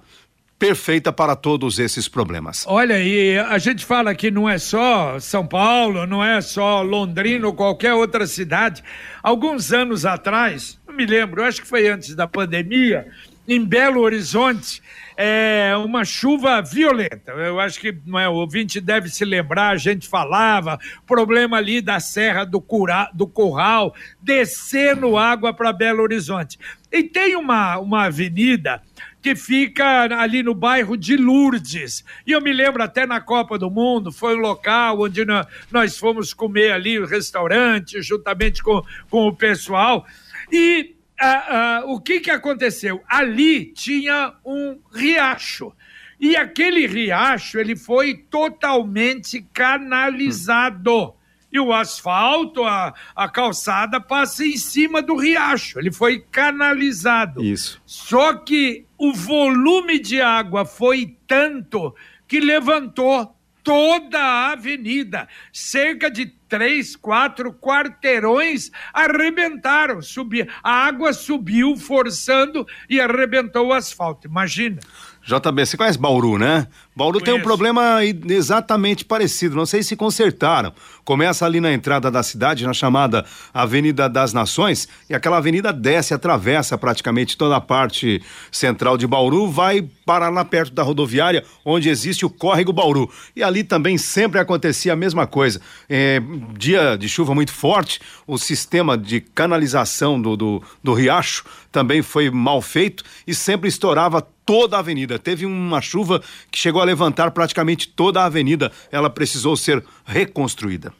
perfeita 0.58 1.12
para 1.12 1.36
todos 1.36 1.78
esses 1.78 2.08
problemas. 2.08 2.64
Olha, 2.66 2.98
e 2.98 3.38
a 3.38 3.58
gente 3.58 3.84
fala 3.84 4.14
que 4.14 4.30
não 4.30 4.48
é 4.48 4.58
só 4.58 5.18
São 5.20 5.46
Paulo, 5.46 6.06
não 6.06 6.24
é 6.24 6.40
só 6.40 6.82
Londrina 6.82 7.46
ou 7.46 7.52
qualquer 7.52 7.92
outra 7.94 8.26
cidade. 8.26 8.82
Alguns 9.22 9.72
anos 9.72 10.06
atrás, 10.06 10.78
me 10.96 11.06
lembro, 11.06 11.44
acho 11.44 11.60
que 11.60 11.68
foi 11.68 11.86
antes 11.88 12.14
da 12.14 12.26
pandemia, 12.26 13.06
em 13.46 13.64
Belo 13.64 14.00
Horizonte, 14.00 14.82
é, 15.16 15.72
uma 15.76 16.04
chuva 16.04 16.60
violenta. 16.60 17.32
Eu 17.32 17.60
acho 17.60 17.78
que 17.78 17.96
não 18.04 18.18
é, 18.18 18.28
o 18.28 18.34
ouvinte 18.34 18.80
deve 18.80 19.08
se 19.08 19.24
lembrar, 19.24 19.70
a 19.70 19.76
gente 19.76 20.08
falava, 20.08 20.78
problema 21.06 21.56
ali 21.56 21.80
da 21.80 22.00
Serra 22.00 22.44
do, 22.44 22.60
Cura, 22.60 23.10
do 23.14 23.26
Curral, 23.26 23.94
descendo 24.20 25.16
água 25.16 25.54
para 25.54 25.72
Belo 25.72 26.02
Horizonte. 26.02 26.58
E 26.90 27.04
tem 27.04 27.36
uma, 27.36 27.78
uma 27.78 28.04
avenida 28.04 28.82
que 29.22 29.34
fica 29.34 30.04
ali 30.20 30.40
no 30.42 30.54
bairro 30.54 30.96
de 30.96 31.16
Lourdes. 31.16 32.04
E 32.24 32.30
eu 32.30 32.40
me 32.40 32.52
lembro 32.52 32.80
até 32.80 33.04
na 33.06 33.20
Copa 33.20 33.58
do 33.58 33.68
Mundo, 33.68 34.12
foi 34.12 34.36
um 34.36 34.40
local 34.40 35.00
onde 35.00 35.24
nós 35.70 35.98
fomos 35.98 36.32
comer 36.32 36.70
ali 36.70 36.98
no 36.98 37.06
restaurante, 37.06 38.00
juntamente 38.02 38.62
com, 38.62 38.82
com 39.10 39.26
o 39.26 39.34
pessoal. 39.34 40.06
E 40.50 40.96
uh, 41.20 41.86
uh, 41.86 41.92
o 41.92 42.00
que, 42.00 42.20
que 42.20 42.30
aconteceu? 42.30 43.02
Ali 43.08 43.72
tinha 43.72 44.34
um 44.44 44.78
riacho. 44.92 45.72
E 46.18 46.34
aquele 46.36 46.86
riacho 46.86 47.58
ele 47.58 47.76
foi 47.76 48.14
totalmente 48.14 49.46
canalizado. 49.52 51.14
E 51.52 51.60
o 51.60 51.72
asfalto, 51.72 52.64
a, 52.64 52.92
a 53.14 53.28
calçada 53.28 54.00
passa 54.00 54.44
em 54.44 54.56
cima 54.56 55.00
do 55.00 55.16
riacho. 55.16 55.78
Ele 55.78 55.92
foi 55.92 56.20
canalizado. 56.30 57.42
Isso. 57.42 57.80
Só 57.86 58.34
que 58.34 58.84
o 58.98 59.12
volume 59.12 59.98
de 59.98 60.20
água 60.20 60.64
foi 60.64 61.16
tanto 61.26 61.94
que 62.26 62.40
levantou 62.40 63.35
toda 63.66 64.20
a 64.20 64.52
avenida. 64.52 65.26
Cerca 65.52 66.08
de 66.08 66.26
três, 66.48 66.94
quatro 66.94 67.52
quarteirões 67.52 68.70
arrebentaram. 68.94 70.00
Subi, 70.00 70.48
a 70.62 70.86
água 70.86 71.12
subiu 71.12 71.76
forçando 71.76 72.64
e 72.88 73.00
arrebentou 73.00 73.66
o 73.66 73.72
asfalto. 73.72 74.28
Imagina. 74.28 74.78
JB, 75.26 75.66
você 75.66 75.76
conhece 75.76 75.98
Bauru, 75.98 76.38
né? 76.38 76.68
Bauru 76.94 77.18
Conheço. 77.18 77.24
tem 77.32 77.34
um 77.34 77.42
problema 77.42 77.98
exatamente 78.04 79.04
parecido, 79.04 79.56
não 79.56 79.66
sei 79.66 79.82
se 79.82 79.96
consertaram. 79.96 80.72
Começa 81.04 81.44
ali 81.44 81.60
na 81.60 81.72
entrada 81.72 82.10
da 82.12 82.22
cidade, 82.22 82.64
na 82.64 82.72
chamada 82.72 83.24
Avenida 83.52 84.08
das 84.08 84.32
Nações, 84.32 84.88
e 85.10 85.14
aquela 85.14 85.38
avenida 85.38 85.72
desce, 85.72 86.14
atravessa 86.14 86.78
praticamente 86.78 87.36
toda 87.36 87.56
a 87.56 87.60
parte 87.60 88.22
central 88.52 88.96
de 88.96 89.04
Bauru, 89.04 89.50
vai 89.50 89.82
parar 90.06 90.28
lá 90.28 90.44
perto 90.44 90.72
da 90.72 90.84
rodoviária, 90.84 91.44
onde 91.64 91.88
existe 91.88 92.24
o 92.24 92.30
córrego 92.30 92.72
Bauru. 92.72 93.10
E 93.34 93.42
ali 93.42 93.64
também 93.64 93.98
sempre 93.98 94.38
acontecia 94.38 94.92
a 94.92 94.96
mesma 94.96 95.26
coisa. 95.26 95.60
É, 95.88 96.22
dia 96.56 96.96
de 96.96 97.08
chuva 97.08 97.34
muito 97.34 97.52
forte, 97.52 98.00
o 98.28 98.38
sistema 98.38 98.96
de 98.96 99.20
canalização 99.20 100.22
do, 100.22 100.36
do, 100.36 100.62
do 100.82 100.94
riacho 100.94 101.44
também 101.76 102.00
foi 102.00 102.30
mal 102.30 102.62
feito 102.62 103.04
e 103.26 103.34
sempre 103.34 103.68
estourava 103.68 104.22
toda 104.22 104.76
a 104.76 104.78
avenida. 104.78 105.18
Teve 105.18 105.44
uma 105.44 105.82
chuva 105.82 106.22
que 106.50 106.58
chegou 106.58 106.80
a 106.80 106.84
levantar 106.86 107.32
praticamente 107.32 107.86
toda 107.86 108.22
a 108.22 108.24
avenida. 108.24 108.72
Ela 108.90 109.10
precisou 109.10 109.54
ser 109.58 109.84
reconstruída. 110.06 110.90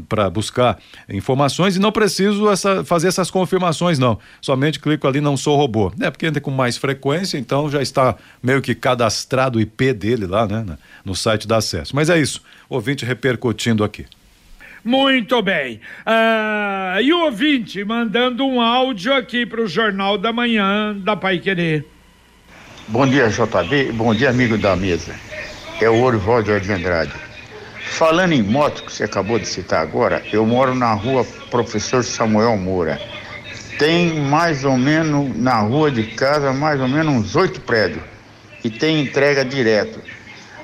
para 0.07 0.29
buscar 0.29 0.79
informações 1.07 1.75
e 1.75 1.79
não 1.79 1.91
preciso 1.91 2.49
essa, 2.49 2.83
fazer 2.83 3.07
essas 3.07 3.29
confirmações, 3.29 3.99
não. 3.99 4.17
Somente 4.41 4.79
clico 4.79 5.07
ali, 5.07 5.21
não 5.21 5.37
sou 5.37 5.55
robô. 5.55 5.91
É 5.99 6.09
porque 6.09 6.25
entra 6.25 6.41
com 6.41 6.51
mais 6.51 6.77
frequência, 6.77 7.37
então 7.37 7.69
já 7.69 7.81
está 7.81 8.15
meio 8.41 8.61
que 8.61 8.73
cadastrado 8.73 9.59
o 9.59 9.61
IP 9.61 9.93
dele 9.93 10.25
lá, 10.25 10.47
né, 10.47 10.77
no 11.05 11.15
site 11.15 11.47
da 11.47 11.61
CESP. 11.61 11.95
Mas 11.95 12.09
é 12.09 12.19
isso, 12.19 12.41
ouvinte 12.67 13.05
repercutindo 13.05 13.83
aqui. 13.83 14.05
Muito 14.83 15.41
bem. 15.41 15.81
Uh, 16.05 17.01
e 17.01 17.13
o 17.13 17.25
ouvinte 17.25 17.83
mandando 17.83 18.45
um 18.45 18.61
áudio 18.61 19.13
aqui 19.13 19.45
para 19.45 19.61
o 19.61 19.67
Jornal 19.67 20.17
da 20.17 20.31
Manhã 20.31 20.95
da 20.95 21.15
Pai 21.15 21.39
Querer. 21.39 21.85
Bom 22.87 23.05
dia, 23.05 23.27
JB. 23.27 23.91
Bom 23.91 24.15
dia, 24.15 24.29
amigo 24.29 24.57
da 24.57 24.75
mesa. 24.75 25.13
É 25.79 25.89
o 25.89 26.01
Orivaldo 26.01 26.59
de 26.59 26.71
Andrade. 26.71 27.28
Falando 27.89 28.33
em 28.33 28.41
moto, 28.41 28.83
que 28.83 28.93
você 28.93 29.03
acabou 29.03 29.37
de 29.37 29.45
citar 29.45 29.81
agora, 29.81 30.23
eu 30.31 30.45
moro 30.45 30.73
na 30.73 30.93
rua 30.93 31.25
Professor 31.51 32.03
Samuel 32.03 32.55
Moura. 32.55 33.01
Tem 33.77 34.19
mais 34.21 34.63
ou 34.63 34.77
menos, 34.77 35.35
na 35.35 35.59
rua 35.59 35.91
de 35.91 36.03
casa, 36.03 36.53
mais 36.53 36.79
ou 36.79 36.87
menos 36.87 37.13
uns 37.13 37.35
oito 37.35 37.59
prédios. 37.61 38.01
E 38.63 38.69
tem 38.69 39.01
entrega 39.01 39.43
direto. 39.43 39.99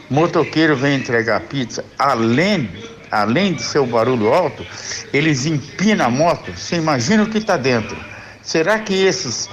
Motoqueiro 0.10 0.76
vem 0.76 0.96
entregar 0.96 1.42
pizza, 1.42 1.84
além, 1.98 2.70
além 3.12 3.54
de 3.54 3.64
ser 3.64 3.80
o 3.80 3.86
barulho 3.86 4.34
alto, 4.34 4.66
eles 5.12 5.46
empinam 5.46 6.06
a 6.06 6.10
moto, 6.10 6.52
você 6.56 6.76
imagina 6.76 7.24
o 7.24 7.30
que 7.30 7.40
está 7.40 7.58
dentro. 7.58 7.98
Será 8.44 8.80
que 8.80 8.94
esses 8.94 9.50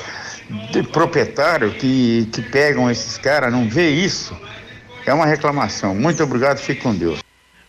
proprietários 0.93 1.75
que, 1.77 2.29
que 2.33 2.43
pegam 2.43 2.91
esses 2.91 3.17
caras 3.17 3.51
não 3.51 3.69
vê 3.69 3.91
isso? 3.91 4.37
É 5.07 5.13
uma 5.13 5.27
reclamação. 5.27 5.95
Muito 5.95 6.23
obrigado, 6.23 6.59
fique 6.59 6.83
com 6.83 6.95
Deus. 6.95 7.22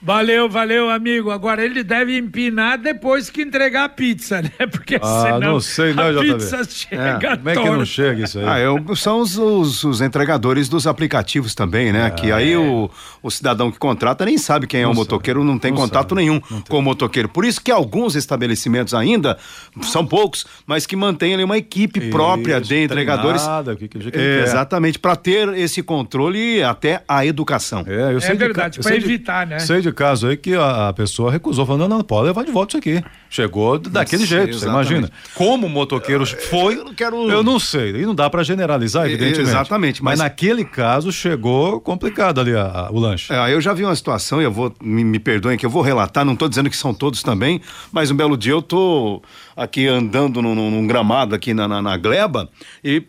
Valeu, 0.05 0.49
valeu, 0.49 0.89
amigo. 0.89 1.31
Agora 1.31 1.63
ele 1.63 1.81
deve 1.81 2.17
empinar 2.17 2.77
depois 2.77 3.29
que 3.29 3.41
entregar 3.41 3.85
a 3.85 3.89
pizza, 3.89 4.41
né? 4.41 4.51
Porque 4.69 4.99
ah, 5.01 5.21
senão 5.21 5.39
não 5.39 5.59
sei, 5.61 5.93
não, 5.93 6.03
a 6.03 6.11
JB. 6.11 6.33
pizza 6.33 6.63
chega 6.65 7.01
é, 7.01 7.37
Como 7.37 7.49
é 7.49 7.55
que 7.55 7.69
não 7.69 7.85
chega 7.85 8.23
isso 8.23 8.39
aí? 8.39 8.43
Ah, 8.53 8.59
eu, 8.59 8.95
são 8.97 9.21
os, 9.21 9.37
os, 9.37 9.83
os, 9.85 10.01
entregadores 10.01 10.67
dos 10.67 10.85
aplicativos 10.85 11.55
também, 11.55 11.93
né? 11.93 12.07
É, 12.07 12.09
que 12.09 12.31
aí 12.33 12.51
é. 12.51 12.57
o, 12.57 12.91
o 13.21 13.31
cidadão 13.31 13.71
que 13.71 13.79
contrata 13.79 14.25
nem 14.25 14.37
sabe 14.37 14.67
quem 14.67 14.81
é 14.81 14.87
o 14.87 14.93
motoqueiro, 14.93 15.41
não 15.43 15.57
tem 15.57 15.71
não 15.71 15.77
contato 15.77 16.09
sabe. 16.09 16.21
nenhum 16.21 16.41
com 16.41 16.77
o 16.77 16.81
motoqueiro. 16.81 17.29
Por 17.29 17.45
isso 17.45 17.61
que 17.61 17.71
alguns 17.71 18.15
estabelecimentos 18.15 18.93
ainda, 18.93 19.37
são 19.83 20.05
poucos, 20.05 20.45
mas 20.67 20.85
que 20.85 20.97
mantêm 20.97 21.33
ali 21.33 21.43
uma 21.45 21.57
equipe 21.57 21.99
isso, 21.99 22.09
própria 22.09 22.59
de 22.59 22.83
entregadores. 22.83 23.41
Que, 23.79 23.87
que, 23.87 24.11
que 24.11 24.19
é, 24.19 24.43
exatamente, 24.43 24.99
para 24.99 25.15
ter 25.15 25.47
esse 25.53 25.81
controle 25.81 26.57
e 26.57 26.63
até 26.63 27.01
a 27.07 27.25
educação. 27.25 27.85
É, 27.87 28.13
eu 28.13 28.19
sei 28.19 28.31
é 28.31 28.35
verdade, 28.35 28.79
para 28.79 28.95
evitar, 28.95 29.45
de, 29.45 29.51
né? 29.51 29.59
Sei 29.59 29.79
de 29.81 29.92
caso 29.93 30.27
aí 30.27 30.37
que 30.37 30.53
a, 30.53 30.89
a 30.89 30.93
pessoa 30.93 31.31
recusou, 31.31 31.65
falando, 31.65 31.87
não, 31.87 31.97
não, 31.97 32.03
pode 32.03 32.27
levar 32.27 32.43
de 32.43 32.51
volta 32.51 32.71
isso 32.71 32.77
aqui. 32.77 33.03
Chegou 33.29 33.79
daquele 33.79 34.25
jeito, 34.25 34.57
você 34.57 34.67
imagina. 34.67 35.09
Como 35.33 35.67
o 35.67 35.69
motoqueiro 35.69 36.25
foi, 36.25 36.77
eu 36.77 36.85
não, 36.85 36.93
quero... 36.93 37.29
eu 37.29 37.43
não 37.43 37.59
sei. 37.59 37.95
E 37.95 38.05
não 38.05 38.13
dá 38.13 38.29
para 38.29 38.43
generalizar, 38.43 39.05
evidentemente. 39.05 39.49
Exatamente. 39.49 40.03
Mas, 40.03 40.19
mas, 40.19 40.19
naquele 40.19 40.65
caso 40.65 41.11
chegou 41.11 41.79
complicado 41.79 42.41
ali 42.41 42.55
a, 42.55 42.63
a, 42.63 42.91
o 42.91 42.99
lanche. 42.99 43.31
É, 43.31 43.53
eu 43.53 43.61
já 43.61 43.73
vi 43.73 43.83
uma 43.83 43.95
situação, 43.95 44.41
e 44.41 44.45
eu 44.45 44.51
vou, 44.51 44.73
me, 44.81 45.03
me 45.03 45.19
perdoem 45.19 45.57
que 45.57 45.65
eu 45.65 45.69
vou 45.69 45.81
relatar, 45.81 46.25
não 46.25 46.33
estou 46.33 46.49
dizendo 46.49 46.69
que 46.69 46.77
são 46.77 46.93
todos 46.93 47.23
também, 47.23 47.61
mas 47.91 48.11
um 48.11 48.15
belo 48.15 48.37
dia 48.37 48.53
eu 48.53 48.61
tô 48.61 49.21
aqui 49.55 49.87
andando 49.87 50.41
num, 50.41 50.53
num 50.55 50.87
gramado 50.87 51.35
aqui 51.35 51.53
na, 51.53 51.67
na, 51.67 51.81
na 51.81 51.97
gleba 51.97 52.49
e 52.83 53.03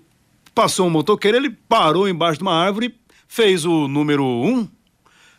passou 0.54 0.86
um 0.86 0.90
motoqueiro, 0.90 1.36
ele 1.36 1.50
parou 1.68 2.08
embaixo 2.08 2.38
de 2.38 2.42
uma 2.42 2.54
árvore, 2.54 2.94
fez 3.26 3.64
o 3.64 3.88
número 3.88 4.24
um, 4.24 4.68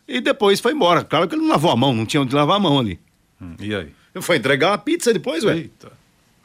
e 0.07 0.21
depois 0.21 0.59
foi 0.59 0.73
embora. 0.73 1.03
Claro 1.03 1.27
que 1.27 1.35
ele 1.35 1.41
não 1.41 1.49
lavou 1.49 1.71
a 1.71 1.75
mão, 1.75 1.93
não 1.93 2.05
tinha 2.05 2.21
onde 2.21 2.35
lavar 2.35 2.57
a 2.57 2.59
mão 2.59 2.79
ali. 2.79 2.99
Hum, 3.41 3.55
e 3.59 3.73
aí? 3.73 3.91
Foi 4.21 4.37
entregar 4.37 4.73
a 4.73 4.77
pizza 4.77 5.11
depois, 5.13 5.43
velho. 5.43 5.59
Eita. 5.59 5.91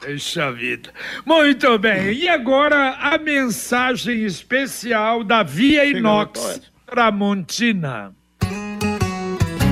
Deixa 0.00 0.50
vida. 0.50 0.90
Muito 1.26 1.78
bem. 1.78 2.12
E 2.12 2.28
agora 2.28 2.96
a 2.98 3.18
mensagem 3.18 4.24
especial 4.24 5.22
da 5.22 5.42
Via 5.42 5.84
Inox 5.84 6.60
Tramontina. 6.86 8.12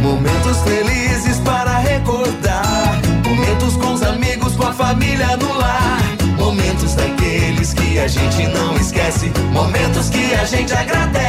Momentos 0.02 0.58
felizes 0.62 1.40
para 1.40 1.78
recordar. 1.78 3.00
Momentos 3.26 3.76
com 3.76 3.94
os 3.94 4.02
amigos, 4.02 4.54
com 4.54 4.66
a 4.66 4.72
família 4.72 5.36
no 5.38 5.52
lar. 5.54 5.98
Momentos 6.36 6.94
daqueles 6.94 7.72
que 7.72 7.98
a 7.98 8.06
gente 8.06 8.46
não 8.48 8.76
esquece. 8.76 9.32
Momentos 9.52 10.10
que 10.10 10.34
a 10.34 10.44
gente 10.44 10.72
agradece. 10.74 11.27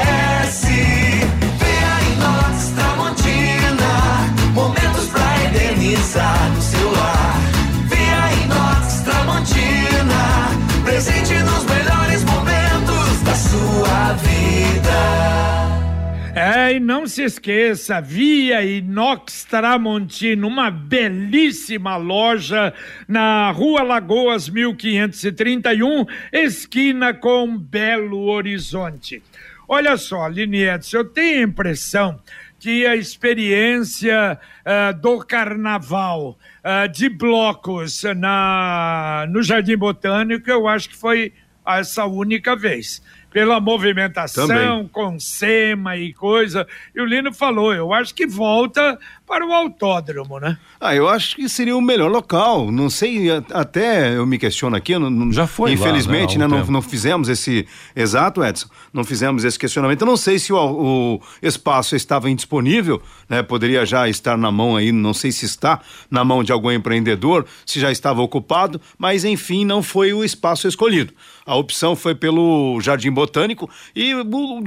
Não 16.79 17.05
se 17.05 17.23
esqueça, 17.23 17.99
Via 17.99 18.63
Inox 18.63 19.43
Tramontina, 19.43 20.47
uma 20.47 20.71
belíssima 20.71 21.97
loja 21.97 22.73
na 23.05 23.51
Rua 23.51 23.83
Lagoas 23.83 24.47
1531, 24.47 26.05
esquina 26.31 27.13
com 27.13 27.57
Belo 27.57 28.27
Horizonte. 28.27 29.21
Olha 29.67 29.97
só, 29.97 30.27
Linietes, 30.27 30.93
eu 30.93 31.03
tenho 31.03 31.41
a 31.41 31.43
impressão 31.49 32.19
que 32.59 32.85
a 32.87 32.95
experiência 32.95 34.39
uh, 34.65 34.97
do 34.99 35.19
carnaval 35.19 36.37
uh, 36.63 36.87
de 36.89 37.09
blocos 37.09 38.03
na, 38.15 39.25
no 39.29 39.43
Jardim 39.43 39.75
Botânico, 39.75 40.49
eu 40.49 40.67
acho 40.67 40.89
que 40.89 40.95
foi 40.95 41.33
essa 41.65 42.05
única 42.05 42.55
vez 42.55 43.01
pela 43.31 43.59
movimentação 43.59 44.47
Também. 44.47 44.87
com 44.87 45.19
SEMA 45.19 45.97
e 45.97 46.13
coisa. 46.13 46.67
E 46.95 47.01
o 47.01 47.05
Lino 47.05 47.33
falou, 47.33 47.73
eu 47.73 47.93
acho 47.93 48.13
que 48.13 48.25
volta 48.25 48.97
para 49.29 49.45
o 49.45 49.53
autódromo, 49.53 50.39
né? 50.39 50.57
Ah, 50.81 50.95
eu 50.95 51.07
acho 51.07 51.35
que 51.35 51.47
seria 51.47 51.77
o 51.77 51.81
melhor 51.81 52.09
local. 52.09 52.71
Não 52.71 52.89
sei, 52.89 53.27
até 53.53 54.15
eu 54.17 54.25
me 54.25 54.39
questiono 54.39 54.75
aqui. 54.75 54.97
Não, 54.97 55.31
Já 55.31 55.45
foi. 55.45 55.73
Infelizmente, 55.73 56.35
lá, 56.37 56.47
né? 56.47 56.55
né 56.55 56.63
não, 56.63 56.71
não, 56.71 56.81
fizemos 56.81 57.29
esse. 57.29 57.67
Exato, 57.95 58.43
Edson. 58.43 58.67
Não 58.91 59.03
fizemos 59.03 59.43
esse 59.43 59.59
questionamento. 59.59 60.01
Eu 60.01 60.07
não 60.07 60.17
sei 60.17 60.39
se 60.39 60.51
o, 60.51 60.57
o, 60.57 61.21
espaço 61.43 61.95
estava 61.95 62.27
indisponível, 62.27 62.99
né? 63.29 63.43
Poderia 63.43 63.85
já 63.85 64.09
estar 64.09 64.35
na 64.35 64.51
mão 64.51 64.75
aí, 64.75 64.91
não 64.91 65.13
sei 65.13 65.31
se 65.31 65.45
está 65.45 65.79
na 66.09 66.23
mão 66.23 66.43
de 66.43 66.51
algum 66.51 66.71
empreendedor, 66.71 67.45
se 67.63 67.79
já 67.79 67.91
estava 67.91 68.23
ocupado, 68.23 68.81
mas 68.97 69.23
enfim, 69.23 69.63
não 69.63 69.83
foi 69.83 70.11
o 70.11 70.23
espaço 70.23 70.67
escolhido. 70.67 71.13
A 71.49 71.55
opção 71.55 71.95
foi 71.95 72.13
pelo 72.13 72.79
Jardim 72.79 73.11
Botânico 73.11 73.67
e 73.95 74.11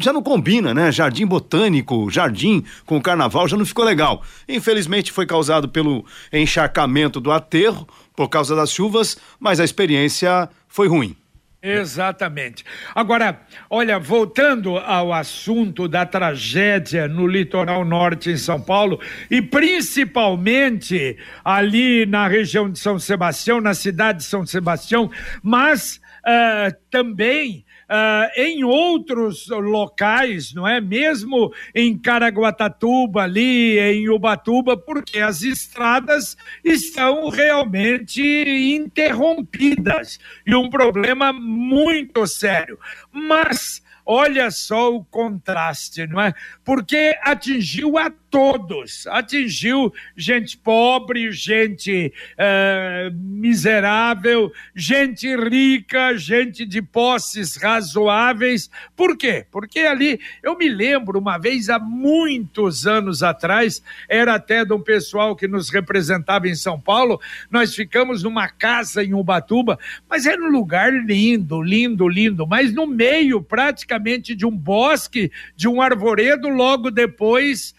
já 0.01 0.13
não 0.13 0.21
combina, 0.21 0.75
né? 0.75 0.91
Jardim 0.91 1.25
Botânico, 1.25 2.11
jardim 2.11 2.65
com 2.85 3.01
carnaval 3.01 3.47
já 3.47 3.57
não 3.57 3.65
ficou 3.65 3.85
legal. 3.85 4.21
Infelizmente 4.49 5.13
foi 5.13 5.25
causado 5.25 5.69
pelo 5.69 6.05
encharcamento 6.33 7.21
do 7.21 7.31
aterro 7.31 7.87
por 8.17 8.29
causa 8.29 8.57
das 8.57 8.73
chuvas, 8.73 9.17
mas 9.39 9.61
a 9.61 9.65
experiência 9.65 10.49
foi 10.67 10.89
ruim. 10.89 11.15
Exatamente. 11.63 12.65
Agora, 12.93 13.41
olha, 13.71 13.97
voltando 13.97 14.79
ao 14.79 15.13
assunto 15.13 15.87
da 15.87 16.05
tragédia 16.05 17.07
no 17.07 17.25
litoral 17.25 17.85
norte 17.85 18.31
em 18.31 18.37
São 18.37 18.61
Paulo, 18.61 18.99
e 19.31 19.41
principalmente 19.41 21.17
ali 21.45 22.05
na 22.05 22.27
região 22.27 22.69
de 22.69 22.81
São 22.81 22.99
Sebastião, 22.99 23.61
na 23.61 23.75
cidade 23.75 24.19
de 24.19 24.25
São 24.25 24.45
Sebastião, 24.45 25.09
mas 25.41 26.01
uh, 26.27 26.75
também 26.91 27.65
uh, 27.93 28.41
em 28.41 28.65
outros 28.65 29.49
locais, 29.49 30.55
não 30.55 30.67
é? 30.67 30.81
Mesmo 30.81 31.53
em 31.75 31.97
Caraguatatuba, 31.99 33.23
ali 33.23 33.79
em 33.79 34.09
Ubatuba, 34.09 34.77
porque 34.77 35.19
as 35.19 35.43
estradas 35.43 36.37
estão 36.65 37.29
realmente 37.29 38.23
interrompidas 38.23 40.19
e 40.47 40.55
um 40.55 40.71
problema 40.71 41.33
muito 41.53 42.27
sério. 42.27 42.79
Mas 43.13 43.83
olha 44.05 44.51
só 44.51 44.93
o 44.95 45.05
contraste, 45.05 46.07
não 46.07 46.21
é? 46.21 46.35
Porque 46.65 47.17
atingiu 47.23 47.99
a 47.99 48.11
todos. 48.33 49.07
Atingiu 49.09 49.93
gente 50.17 50.57
pobre, 50.57 51.31
gente 51.33 52.11
uh, 52.33 53.15
miserável, 53.15 54.51
gente 54.75 55.37
rica, 55.37 56.17
gente 56.17 56.65
de 56.65 56.81
posses 56.81 57.57
razoáveis. 57.57 58.71
Por 58.97 59.19
quê? 59.19 59.47
Porque 59.51 59.81
ali, 59.81 60.19
eu 60.43 60.57
me 60.57 60.67
lembro 60.67 61.19
uma 61.19 61.37
vez, 61.37 61.69
há 61.69 61.79
muitos 61.79 62.87
anos 62.87 63.23
atrás, 63.23 63.83
era 64.09 64.35
até 64.35 64.65
de 64.65 64.73
um 64.73 64.81
pessoal 64.81 65.37
que 65.37 65.47
nos 65.47 65.69
representava 65.69 66.49
em 66.49 66.55
São 66.55 66.81
Paulo, 66.81 67.21
nós 67.51 67.75
ficamos 67.75 68.23
numa 68.23 68.49
casa 68.49 69.05
em 69.05 69.13
Ubatuba, 69.13 69.79
mas 70.09 70.25
era 70.25 70.43
um 70.43 70.51
lugar 70.51 70.91
lindo, 70.91 71.61
lindo, 71.61 72.09
lindo, 72.09 72.47
mas 72.47 72.73
no 72.73 72.87
meio 72.87 73.43
praticamente 73.43 74.35
de 74.35 74.47
um 74.47 74.57
bosque, 74.57 75.31
de 75.55 75.69
um 75.69 75.83
arvoredo, 75.83 76.49
logo 76.49 76.91
depois. 76.91 77.75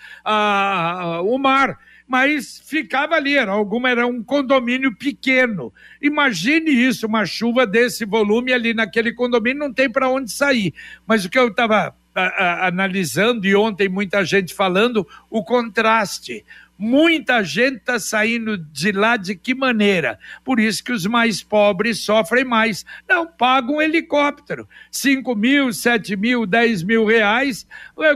O 1.24 1.38
mar, 1.38 1.78
mas 2.08 2.62
ficava 2.66 3.16
ali, 3.16 3.36
era, 3.36 3.52
alguma, 3.52 3.90
era 3.90 4.06
um 4.06 4.24
condomínio 4.24 4.96
pequeno. 4.96 5.74
Imagine 6.02 6.70
isso, 6.70 7.08
uma 7.08 7.26
chuva 7.26 7.66
desse 7.66 8.06
volume 8.06 8.54
ali 8.54 8.74
naquele 8.74 9.14
condomínio, 9.14 9.60
não 9.60 9.74
tem 9.74 9.90
para 9.90 10.10
onde 10.10 10.32
sair. 10.32 10.74
Mas 11.08 11.26
o 11.26 11.30
que 11.30 11.40
eu 11.40 11.48
estava 11.48 11.96
analisando 12.62 13.48
e 13.48 13.56
ontem 13.56 13.90
muita 13.90 14.24
gente 14.24 14.54
falando, 14.54 15.08
o 15.30 15.44
contraste. 15.44 16.46
Muita 16.78 17.44
gente 17.44 17.78
está 17.78 18.00
saindo 18.00 18.58
de 18.58 18.92
lá 18.92 19.16
de 19.16 19.36
que 19.36 19.54
maneira? 19.54 20.20
Por 20.44 20.60
isso 20.60 20.84
que 20.84 20.92
os 20.92 21.06
mais 21.06 21.44
pobres 21.44 22.00
sofrem 22.00 22.44
mais. 22.44 22.86
Não, 23.08 23.28
pagam 23.28 23.76
um 23.76 23.82
helicóptero. 23.82 24.68
5 24.92 25.36
mil, 25.36 25.72
7 25.72 26.16
mil, 26.16 26.46
10 26.46 26.84
mil 26.84 27.06
reais, 27.06 27.66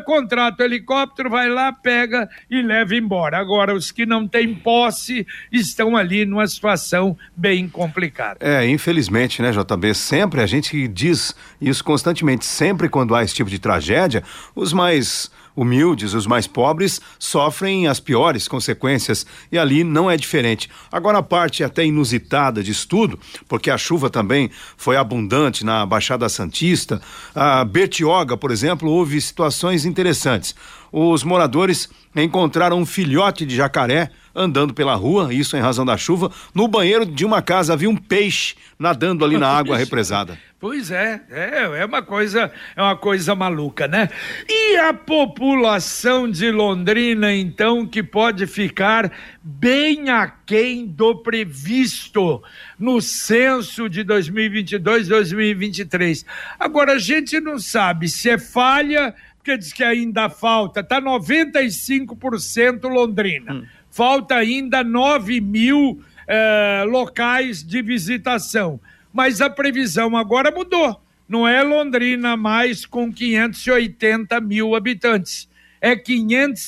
contrata 0.06 0.64
o 0.64 0.66
helicóptero, 0.66 1.30
vai 1.30 1.50
lá, 1.50 1.72
pega 1.72 2.30
e 2.50 2.62
leva 2.62 2.96
embora. 2.96 3.38
Agora, 3.38 3.76
os 3.76 3.92
que 3.92 4.06
não 4.06 4.28
têm 4.28 4.56
posse 4.56 5.26
estão 5.52 5.96
ali 5.96 6.26
numa 6.26 6.48
situação 6.48 7.18
bem 7.36 7.70
complicada. 7.70 8.40
É, 8.42 8.68
infelizmente, 8.68 9.42
né, 9.42 9.52
JB? 9.52 9.94
Sempre 9.94 10.42
a 10.42 10.46
gente 10.46 10.88
diz 10.88 11.36
isso 11.62 11.84
constantemente. 11.84 12.46
Sempre 12.46 12.90
quando 12.90 13.16
há 13.16 13.24
esse 13.24 13.36
tipo 13.36 13.50
de 13.50 13.60
tragédia, 13.60 14.24
os 14.56 14.74
mais 14.74 15.32
humildes, 15.58 16.14
os 16.14 16.28
mais 16.28 16.46
pobres, 16.46 17.02
sofrem 17.18 17.88
as 17.88 18.00
piores 18.00 18.48
consequências 18.48 19.26
e 19.52 19.58
ali 19.58 19.84
não 19.84 20.10
é 20.10 20.16
diferente. 20.16 20.70
Agora, 20.92 21.18
a 21.18 21.24
parte 21.24 21.64
até 21.64 21.84
inusitada 21.84 22.62
de 22.62 22.72
estudo, 22.72 23.20
porque 23.48 23.72
a 23.72 23.78
chuva 23.78 24.10
também 24.10 24.52
foi 24.78 24.96
abundante 24.96 25.66
na 25.66 25.84
Baixada 25.84 26.30
Santista, 26.30 27.02
a 27.34 27.66
Bertioga, 27.66 28.38
por 28.38 28.52
exemplo, 28.52 28.90
houve 28.90 29.20
situações 29.20 29.84
interessantes. 29.84 30.54
Os 30.92 31.24
moradores 31.24 31.90
encontraram 32.16 32.80
um 32.80 32.86
filhote 32.86 33.46
de 33.46 33.56
jacaré 33.56 34.12
andando 34.38 34.74
pela 34.74 34.94
rua, 34.94 35.34
isso 35.34 35.58
em 35.58 35.60
razão 35.60 35.84
da 35.84 35.98
chuva. 35.98 36.32
No 36.54 36.68
banheiro 36.68 37.06
de 37.06 37.26
uma 37.26 37.42
casa 37.42 37.74
havia 37.74 37.90
um 37.90 37.98
peixe 37.98 38.56
nadando 38.78 39.26
ali 39.26 39.38
na 39.38 39.50
água 39.58 39.76
represada. 39.76 40.38
Pois 40.60 40.90
é, 40.90 41.22
é, 41.30 41.82
é 41.82 41.86
uma 41.86 42.02
coisa, 42.02 42.52
é 42.76 42.82
uma 42.82 42.96
coisa 42.96 43.36
maluca, 43.36 43.88
né? 43.88 44.10
E 44.50 44.76
a 44.78 44.92
população 44.92 46.30
de 46.30 46.50
Londrina, 46.50 47.32
então, 47.32 47.86
que 47.86 48.02
pode 48.02 48.48
ficar 48.48 49.12
bem 49.44 50.10
aquém 50.10 50.88
do 50.88 51.16
previsto 51.16 52.42
no 52.80 53.00
censo 53.02 53.88
de 53.88 54.04
2022, 54.04 55.08
2023. 55.08 56.26
Agora, 56.60 56.94
a 56.94 57.00
gente 57.00 57.40
não 57.40 57.60
sabe 57.60 58.10
se 58.10 58.28
é 58.28 58.40
falha, 58.40 59.14
porque 59.38 59.60
diz 59.60 59.72
que 59.72 59.84
ainda 59.84 60.28
falta, 60.28 60.84
tá 60.84 61.00
95% 61.00 62.90
Londrina. 62.90 63.54
Hum. 63.54 63.64
Falta 63.98 64.36
ainda 64.36 64.84
9 64.84 65.42
mil 65.42 66.00
eh, 66.28 66.86
locais 66.88 67.64
de 67.64 67.82
visitação 67.82 68.80
mas 69.18 69.42
a 69.42 69.50
previsão 69.50 70.16
agora 70.16 70.52
mudou. 70.52 71.02
Não 71.28 71.48
é 71.48 71.64
Londrina 71.64 72.38
mais 72.38 72.86
com 72.86 73.12
580 73.12 74.40
mil 74.40 74.76
habitantes. 74.76 75.50
É 75.82 75.96
500, 75.96 76.62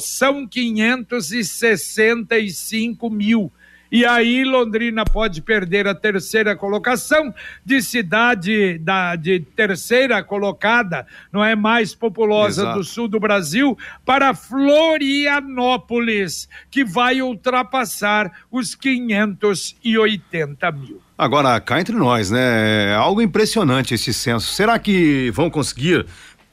são 0.00 0.46
565 0.46 3.08
mil. 3.08 3.50
E 3.90 4.04
aí 4.04 4.44
Londrina 4.44 5.04
pode 5.04 5.42
perder 5.42 5.86
a 5.86 5.94
terceira 5.94 6.56
colocação 6.56 7.32
de 7.64 7.80
cidade 7.82 8.78
da, 8.78 9.14
de 9.16 9.40
terceira 9.40 10.22
colocada, 10.22 11.06
não 11.32 11.42
é 11.44 11.54
mais 11.54 11.94
populosa 11.94 12.62
Exato. 12.62 12.78
do 12.78 12.84
sul 12.84 13.06
do 13.08 13.20
Brasil, 13.20 13.78
para 14.04 14.34
Florianópolis, 14.34 16.48
que 16.70 16.84
vai 16.84 17.22
ultrapassar 17.22 18.30
os 18.50 18.74
580 18.74 20.72
mil. 20.72 21.00
Agora, 21.18 21.58
cá 21.60 21.80
entre 21.80 21.96
nós, 21.96 22.30
né? 22.30 22.90
É 22.90 22.94
algo 22.94 23.22
impressionante 23.22 23.94
esse 23.94 24.12
censo. 24.12 24.52
Será 24.52 24.78
que 24.78 25.30
vão 25.30 25.48
conseguir 25.48 26.04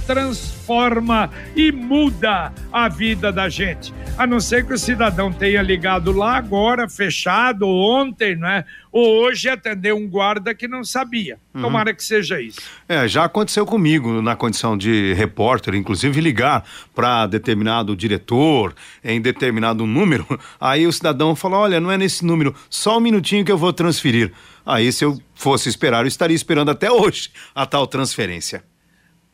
transforma 0.65 1.31
e 1.55 1.71
muda 1.71 2.53
a 2.73 2.89
vida 2.89 3.31
da 3.31 3.49
gente. 3.49 3.93
A 4.17 4.27
não 4.27 4.41
ser 4.41 4.65
que 4.65 4.73
o 4.73 4.79
cidadão 4.79 5.33
tenha 5.33 5.61
ligado 5.61 6.13
lá 6.13 6.37
agora, 6.37 6.89
fechado, 6.89 7.67
ontem, 7.69 8.37
né? 8.37 8.65
Ou 8.93 9.25
hoje 9.25 9.49
atender 9.49 9.93
um 9.93 10.09
guarda 10.09 10.55
que 10.55 10.69
não 10.69 10.85
sabia. 10.85 11.37
Uhum. 11.53 11.63
Tomara 11.63 11.93
que 11.93 12.03
seja 12.03 12.41
isso. 12.41 12.61
É, 12.89 13.09
já 13.09 13.25
aconteceu 13.25 13.67
comigo 13.67 14.23
na 14.23 14.37
condição 14.37 14.79
de 14.79 15.13
repórter, 15.15 15.75
inclusive 15.75 16.21
ligar 16.21 16.65
para 16.95 17.27
determinado 17.27 17.97
diretor 17.97 18.73
em 19.03 19.21
determinado 19.21 19.85
número. 19.85 20.27
Aí 20.61 20.87
o 20.87 20.93
cidadão 20.93 21.35
falou: 21.35 21.61
olha, 21.61 21.81
não 21.81 21.91
é 21.91 21.99
nesse 21.99 22.25
número, 22.25 22.55
só 22.71 22.99
um 22.99 23.01
minutinho 23.01 23.45
que 23.45 23.53
eu 23.53 23.59
vou 23.59 23.73
transferir. 23.73 24.33
Aí, 24.65 24.91
se 24.93 25.05
eu 25.05 25.21
fosse 25.35 25.69
esperar, 25.69 26.05
eu 26.05 26.09
estaria 26.09 26.35
esperando 26.35 26.71
até 26.71 26.91
hoje 26.91 27.31
a 27.55 27.67
tal 27.67 27.87
transferência. 27.87 28.63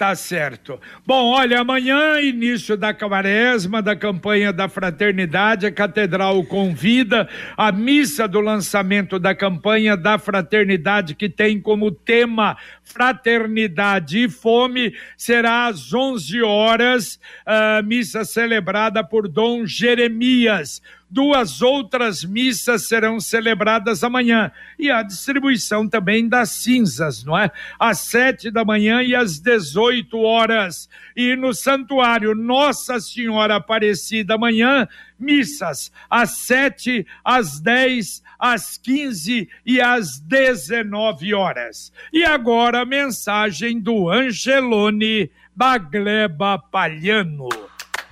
Tá 0.00 0.14
certo. 0.14 0.80
Bom, 1.06 1.26
olha, 1.26 1.60
amanhã, 1.60 2.18
início 2.22 2.74
da 2.74 2.94
Quaresma, 2.94 3.82
da 3.82 3.94
campanha 3.94 4.50
da 4.50 4.66
Fraternidade, 4.66 5.66
a 5.66 5.70
Catedral 5.70 6.42
convida 6.44 7.28
a 7.54 7.70
missa 7.70 8.26
do 8.26 8.40
lançamento 8.40 9.18
da 9.18 9.34
campanha 9.34 9.98
da 9.98 10.18
Fraternidade, 10.18 11.14
que 11.14 11.28
tem 11.28 11.60
como 11.60 11.90
tema 11.90 12.56
Fraternidade 12.82 14.24
e 14.24 14.28
Fome, 14.30 14.94
será 15.18 15.66
às 15.66 15.92
11 15.92 16.40
horas, 16.40 17.20
a 17.44 17.82
missa 17.82 18.24
celebrada 18.24 19.04
por 19.04 19.28
Dom 19.28 19.66
Jeremias 19.66 20.80
Duas 21.10 21.60
outras 21.60 22.22
missas 22.22 22.86
serão 22.86 23.18
celebradas 23.18 24.04
amanhã 24.04 24.52
e 24.78 24.92
a 24.92 25.02
distribuição 25.02 25.88
também 25.88 26.28
das 26.28 26.50
cinzas, 26.50 27.24
não 27.24 27.36
é? 27.36 27.50
Às 27.80 27.98
sete 27.98 28.48
da 28.48 28.64
manhã 28.64 29.02
e 29.02 29.12
às 29.12 29.40
dezoito 29.40 30.20
horas. 30.20 30.88
E 31.16 31.34
no 31.34 31.52
santuário 31.52 32.32
Nossa 32.32 33.00
Senhora 33.00 33.56
Aparecida 33.56 34.36
amanhã, 34.36 34.86
missas 35.18 35.90
às 36.08 36.38
sete, 36.38 37.04
às 37.24 37.58
dez, 37.58 38.22
às 38.38 38.78
quinze 38.78 39.48
e 39.66 39.80
às 39.80 40.20
dezenove 40.20 41.34
horas. 41.34 41.92
E 42.12 42.24
agora 42.24 42.82
a 42.82 42.86
mensagem 42.86 43.80
do 43.80 44.08
Angelone 44.08 45.28
Bagleba 45.56 46.56
Palhano. 46.56 47.48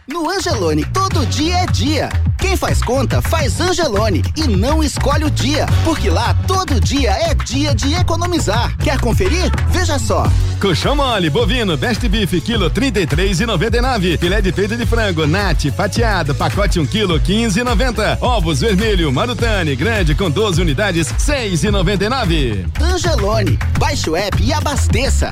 No 0.08 0.28
Angelone, 0.28 0.84
todo 0.92 1.24
dia 1.26 1.58
é 1.58 1.66
dia. 1.66 2.08
Quem 2.38 2.56
faz 2.56 2.80
conta, 2.80 3.20
faz 3.20 3.60
Angelone 3.60 4.22
e 4.36 4.46
não 4.46 4.82
escolhe 4.82 5.24
o 5.24 5.30
dia, 5.30 5.66
porque 5.84 6.08
lá 6.08 6.34
todo 6.46 6.80
dia 6.80 7.10
é 7.10 7.34
dia 7.34 7.74
de 7.74 7.94
economizar. 7.94 8.76
Quer 8.78 9.00
conferir? 9.00 9.50
Veja 9.70 9.98
só. 9.98 10.30
Colchão 10.60 10.94
mole, 10.94 11.28
bovino, 11.30 11.76
best 11.76 12.08
beef, 12.08 12.32
quilo 12.40 12.70
trinta 12.70 13.00
e 13.00 13.06
três 13.06 13.40
e 13.40 13.46
noventa 13.46 13.76
e 13.76 13.80
nove. 13.80 14.16
Filé 14.18 14.40
de 14.40 14.52
peito 14.52 14.76
de 14.76 14.86
frango, 14.86 15.26
nat, 15.26 15.70
fatiado, 15.72 16.34
pacote 16.34 16.78
um 16.78 16.86
quilo 16.86 17.18
quinze 17.20 17.60
e 17.60 17.64
noventa. 17.64 18.16
Ovos 18.20 18.60
vermelho, 18.60 19.12
marutane, 19.12 19.74
grande 19.74 20.14
com 20.14 20.30
12 20.30 20.60
unidades, 20.62 21.12
seis 21.18 21.64
e 21.64 21.70
noventa 21.70 22.04
e 22.04 22.08
nove. 22.08 22.66
Angelone, 22.80 23.58
baixe 23.78 24.08
o 24.08 24.16
app 24.16 24.42
e 24.42 24.52
abasteça. 24.52 25.30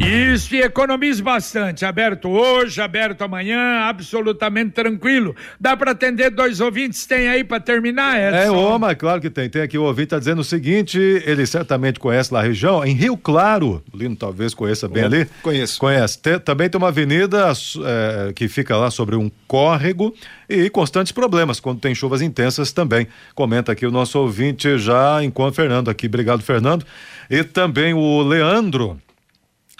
Isso, 0.00 0.54
e 0.54 0.60
economize 0.60 1.20
bastante. 1.20 1.84
Aberto 1.84 2.28
hoje, 2.28 2.80
aberto 2.80 3.22
amanhã, 3.22 3.80
absolutamente 3.80 4.70
tranquilo. 4.70 5.34
Dá 5.58 5.76
para 5.76 5.90
atender 5.90 6.30
dois 6.30 6.60
ouvintes? 6.60 7.04
Tem 7.04 7.28
aí 7.28 7.42
para 7.42 7.58
terminar, 7.58 8.16
Edson? 8.16 8.36
É, 8.36 8.50
Oma, 8.50 8.94
claro 8.94 9.20
que 9.20 9.28
tem. 9.28 9.50
Tem 9.50 9.60
aqui 9.60 9.76
o 9.76 9.82
ouvinte 9.82 10.08
tá 10.08 10.18
dizendo 10.18 10.40
o 10.40 10.44
seguinte: 10.44 10.98
ele 11.26 11.44
certamente 11.46 11.98
conhece 11.98 12.32
lá 12.32 12.40
a 12.40 12.44
região, 12.44 12.84
em 12.84 12.94
Rio 12.94 13.16
Claro. 13.16 13.82
O 13.92 13.96
Lino 13.96 14.14
talvez 14.14 14.54
conheça 14.54 14.88
bem 14.88 15.04
ali. 15.04 15.26
Conheço. 15.42 15.78
Conhece. 15.80 16.18
Tem, 16.18 16.38
também 16.38 16.70
tem 16.70 16.78
uma 16.78 16.88
avenida 16.88 17.52
é, 17.84 18.32
que 18.32 18.46
fica 18.46 18.76
lá 18.76 18.90
sobre 18.90 19.16
um 19.16 19.28
córrego 19.48 20.14
e 20.48 20.70
constantes 20.70 21.10
problemas 21.10 21.58
quando 21.58 21.80
tem 21.80 21.94
chuvas 21.94 22.22
intensas 22.22 22.70
também. 22.70 23.08
Comenta 23.34 23.72
aqui 23.72 23.84
o 23.84 23.90
nosso 23.90 24.18
ouvinte 24.18 24.78
já 24.78 25.22
enquanto 25.24 25.56
Fernando 25.56 25.90
aqui. 25.90 26.06
Obrigado, 26.06 26.42
Fernando. 26.42 26.86
E 27.28 27.42
também 27.42 27.92
o 27.94 28.22
Leandro. 28.22 28.98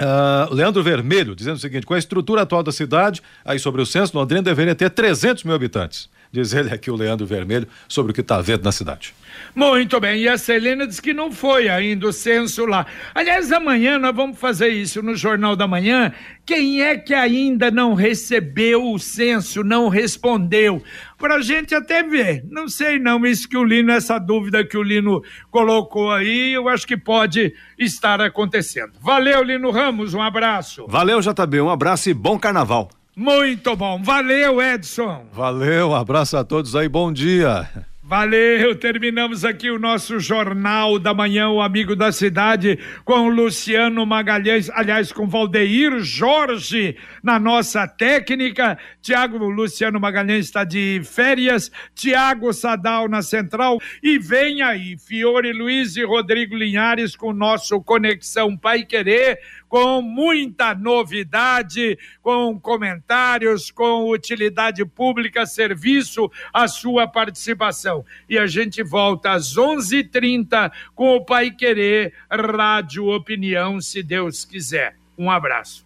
Uh, 0.00 0.54
Leandro 0.54 0.82
Vermelho, 0.82 1.34
dizendo 1.34 1.56
o 1.56 1.61
seguinte: 1.61 1.84
com 1.84 1.94
a 1.94 1.98
estrutura 1.98 2.42
atual 2.42 2.62
da 2.62 2.70
cidade, 2.70 3.20
aí 3.44 3.58
sobre 3.58 3.82
o 3.82 3.87
censo, 3.87 4.16
Londrina 4.16 4.42
deveria 4.42 4.74
ter 4.74 4.90
300 4.90 5.42
mil 5.44 5.54
habitantes. 5.54 6.08
Diz 6.31 6.53
ele 6.53 6.73
aqui, 6.73 6.91
o 6.91 6.97
Leandro 6.97 7.27
Vermelho, 7.27 7.67
sobre 7.88 8.12
o 8.12 8.14
que 8.14 8.21
está 8.21 8.41
vendo 8.41 8.62
na 8.62 8.73
cidade. 8.73 9.14
Muito 9.55 9.99
bem, 9.99 10.23
e 10.23 10.29
a 10.29 10.37
Celena 10.37 10.87
diz 10.87 11.01
que 11.01 11.14
não 11.14 11.33
foi 11.33 11.69
ainda 11.69 12.09
o 12.09 12.12
censo 12.12 12.67
lá. 12.67 12.87
Aliás, 13.14 13.51
amanhã 13.51 13.99
nós 13.99 14.14
vamos 14.14 14.38
fazer 14.38 14.69
isso 14.69 15.03
no 15.03 15.17
Jornal 15.17 15.57
da 15.57 15.67
Manhã. 15.67 16.12
Quem 16.45 16.83
é 16.83 16.97
que 16.97 17.14
ainda 17.14 17.71
não 17.71 17.95
recebeu 17.95 18.93
o 18.93 18.99
censo, 18.99 19.64
não 19.64 19.88
respondeu? 19.88 20.83
Para 21.17 21.37
a 21.37 21.41
gente 21.41 21.75
até 21.75 22.03
ver. 22.03 22.45
Não 22.49 22.69
sei 22.69 22.99
não, 22.99 23.25
isso 23.25 23.49
que 23.49 23.57
o 23.57 23.64
Lino, 23.64 23.91
essa 23.91 24.19
dúvida 24.19 24.64
que 24.64 24.77
o 24.77 24.83
Lino 24.83 25.23
colocou 25.51 26.12
aí, 26.12 26.53
eu 26.53 26.69
acho 26.69 26.87
que 26.87 26.97
pode 26.97 27.55
estar 27.79 28.21
acontecendo. 28.21 28.93
Valeu, 29.01 29.43
Lino 29.43 29.71
Ramos, 29.71 30.14
um 30.14 30.23
abraço. 30.23 30.87
Valeu, 30.88 31.21
JB, 31.21 31.61
um 31.62 31.71
abraço 31.71 32.11
e 32.11 32.14
bom 32.14 32.38
carnaval. 32.38 32.91
Muito 33.18 33.74
bom. 33.74 34.00
Valeu, 34.00 34.62
Edson. 34.62 35.26
Valeu, 35.33 35.88
um 35.88 35.94
abraço 35.96 36.37
a 36.37 36.44
todos 36.44 36.76
aí, 36.76 36.88
bom 36.88 37.12
dia. 37.12 37.68
Valeu, 38.00 38.74
terminamos 38.74 39.44
aqui 39.44 39.70
o 39.70 39.78
nosso 39.78 40.18
Jornal 40.18 40.98
da 40.98 41.12
Manhã, 41.12 41.50
o 41.50 41.61
Amigo 41.61 41.94
da 41.94 42.11
Cidade, 42.11 42.78
com 43.04 43.28
Luciano 43.28 44.07
Magalhães, 44.07 44.70
aliás, 44.70 45.12
com 45.12 45.28
Valdeir 45.28 45.98
Jorge 45.98 46.96
na 47.22 47.38
nossa 47.38 47.87
técnica. 47.87 48.78
Tiago 49.02 49.37
Luciano 49.37 50.00
Magalhães 50.00 50.46
está 50.46 50.64
de 50.64 51.02
férias, 51.04 51.70
Tiago 51.94 52.50
Sadal 52.54 53.11
na 53.11 53.20
central. 53.20 53.78
E 54.02 54.18
vem 54.18 54.62
aí, 54.62 54.96
Fiore 54.96 55.52
Luiz 55.52 55.96
e 55.96 56.02
Rodrigo 56.02 56.57
Linhares 56.57 57.14
com 57.14 57.28
o 57.28 57.35
nosso 57.35 57.78
Conexão 57.83 58.57
Pai 58.57 58.85
Querer 58.85 59.38
com 59.68 60.00
muita 60.00 60.74
novidade, 60.74 61.98
com 62.22 62.59
comentários, 62.59 63.70
com 63.70 64.11
utilidade 64.11 64.85
pública, 64.85 65.46
serviço, 65.46 66.31
a 66.52 66.66
sua 66.66 67.07
participação. 67.07 68.04
E 68.28 68.38
a 68.38 68.46
gente 68.46 68.83
volta 68.83 69.33
às 69.33 69.57
11:30 69.57 70.72
com 70.94 71.16
o 71.16 71.24
Pai 71.24 71.50
Querer 71.50 72.12
Rádio 72.31 73.07
Opinião, 73.07 73.81
se 73.81 74.02
Deus 74.02 74.44
quiser. 74.44 74.96
Um 75.16 75.31
abraço. 75.31 75.85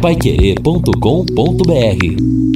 Paiquerê.com.br 0.00 2.47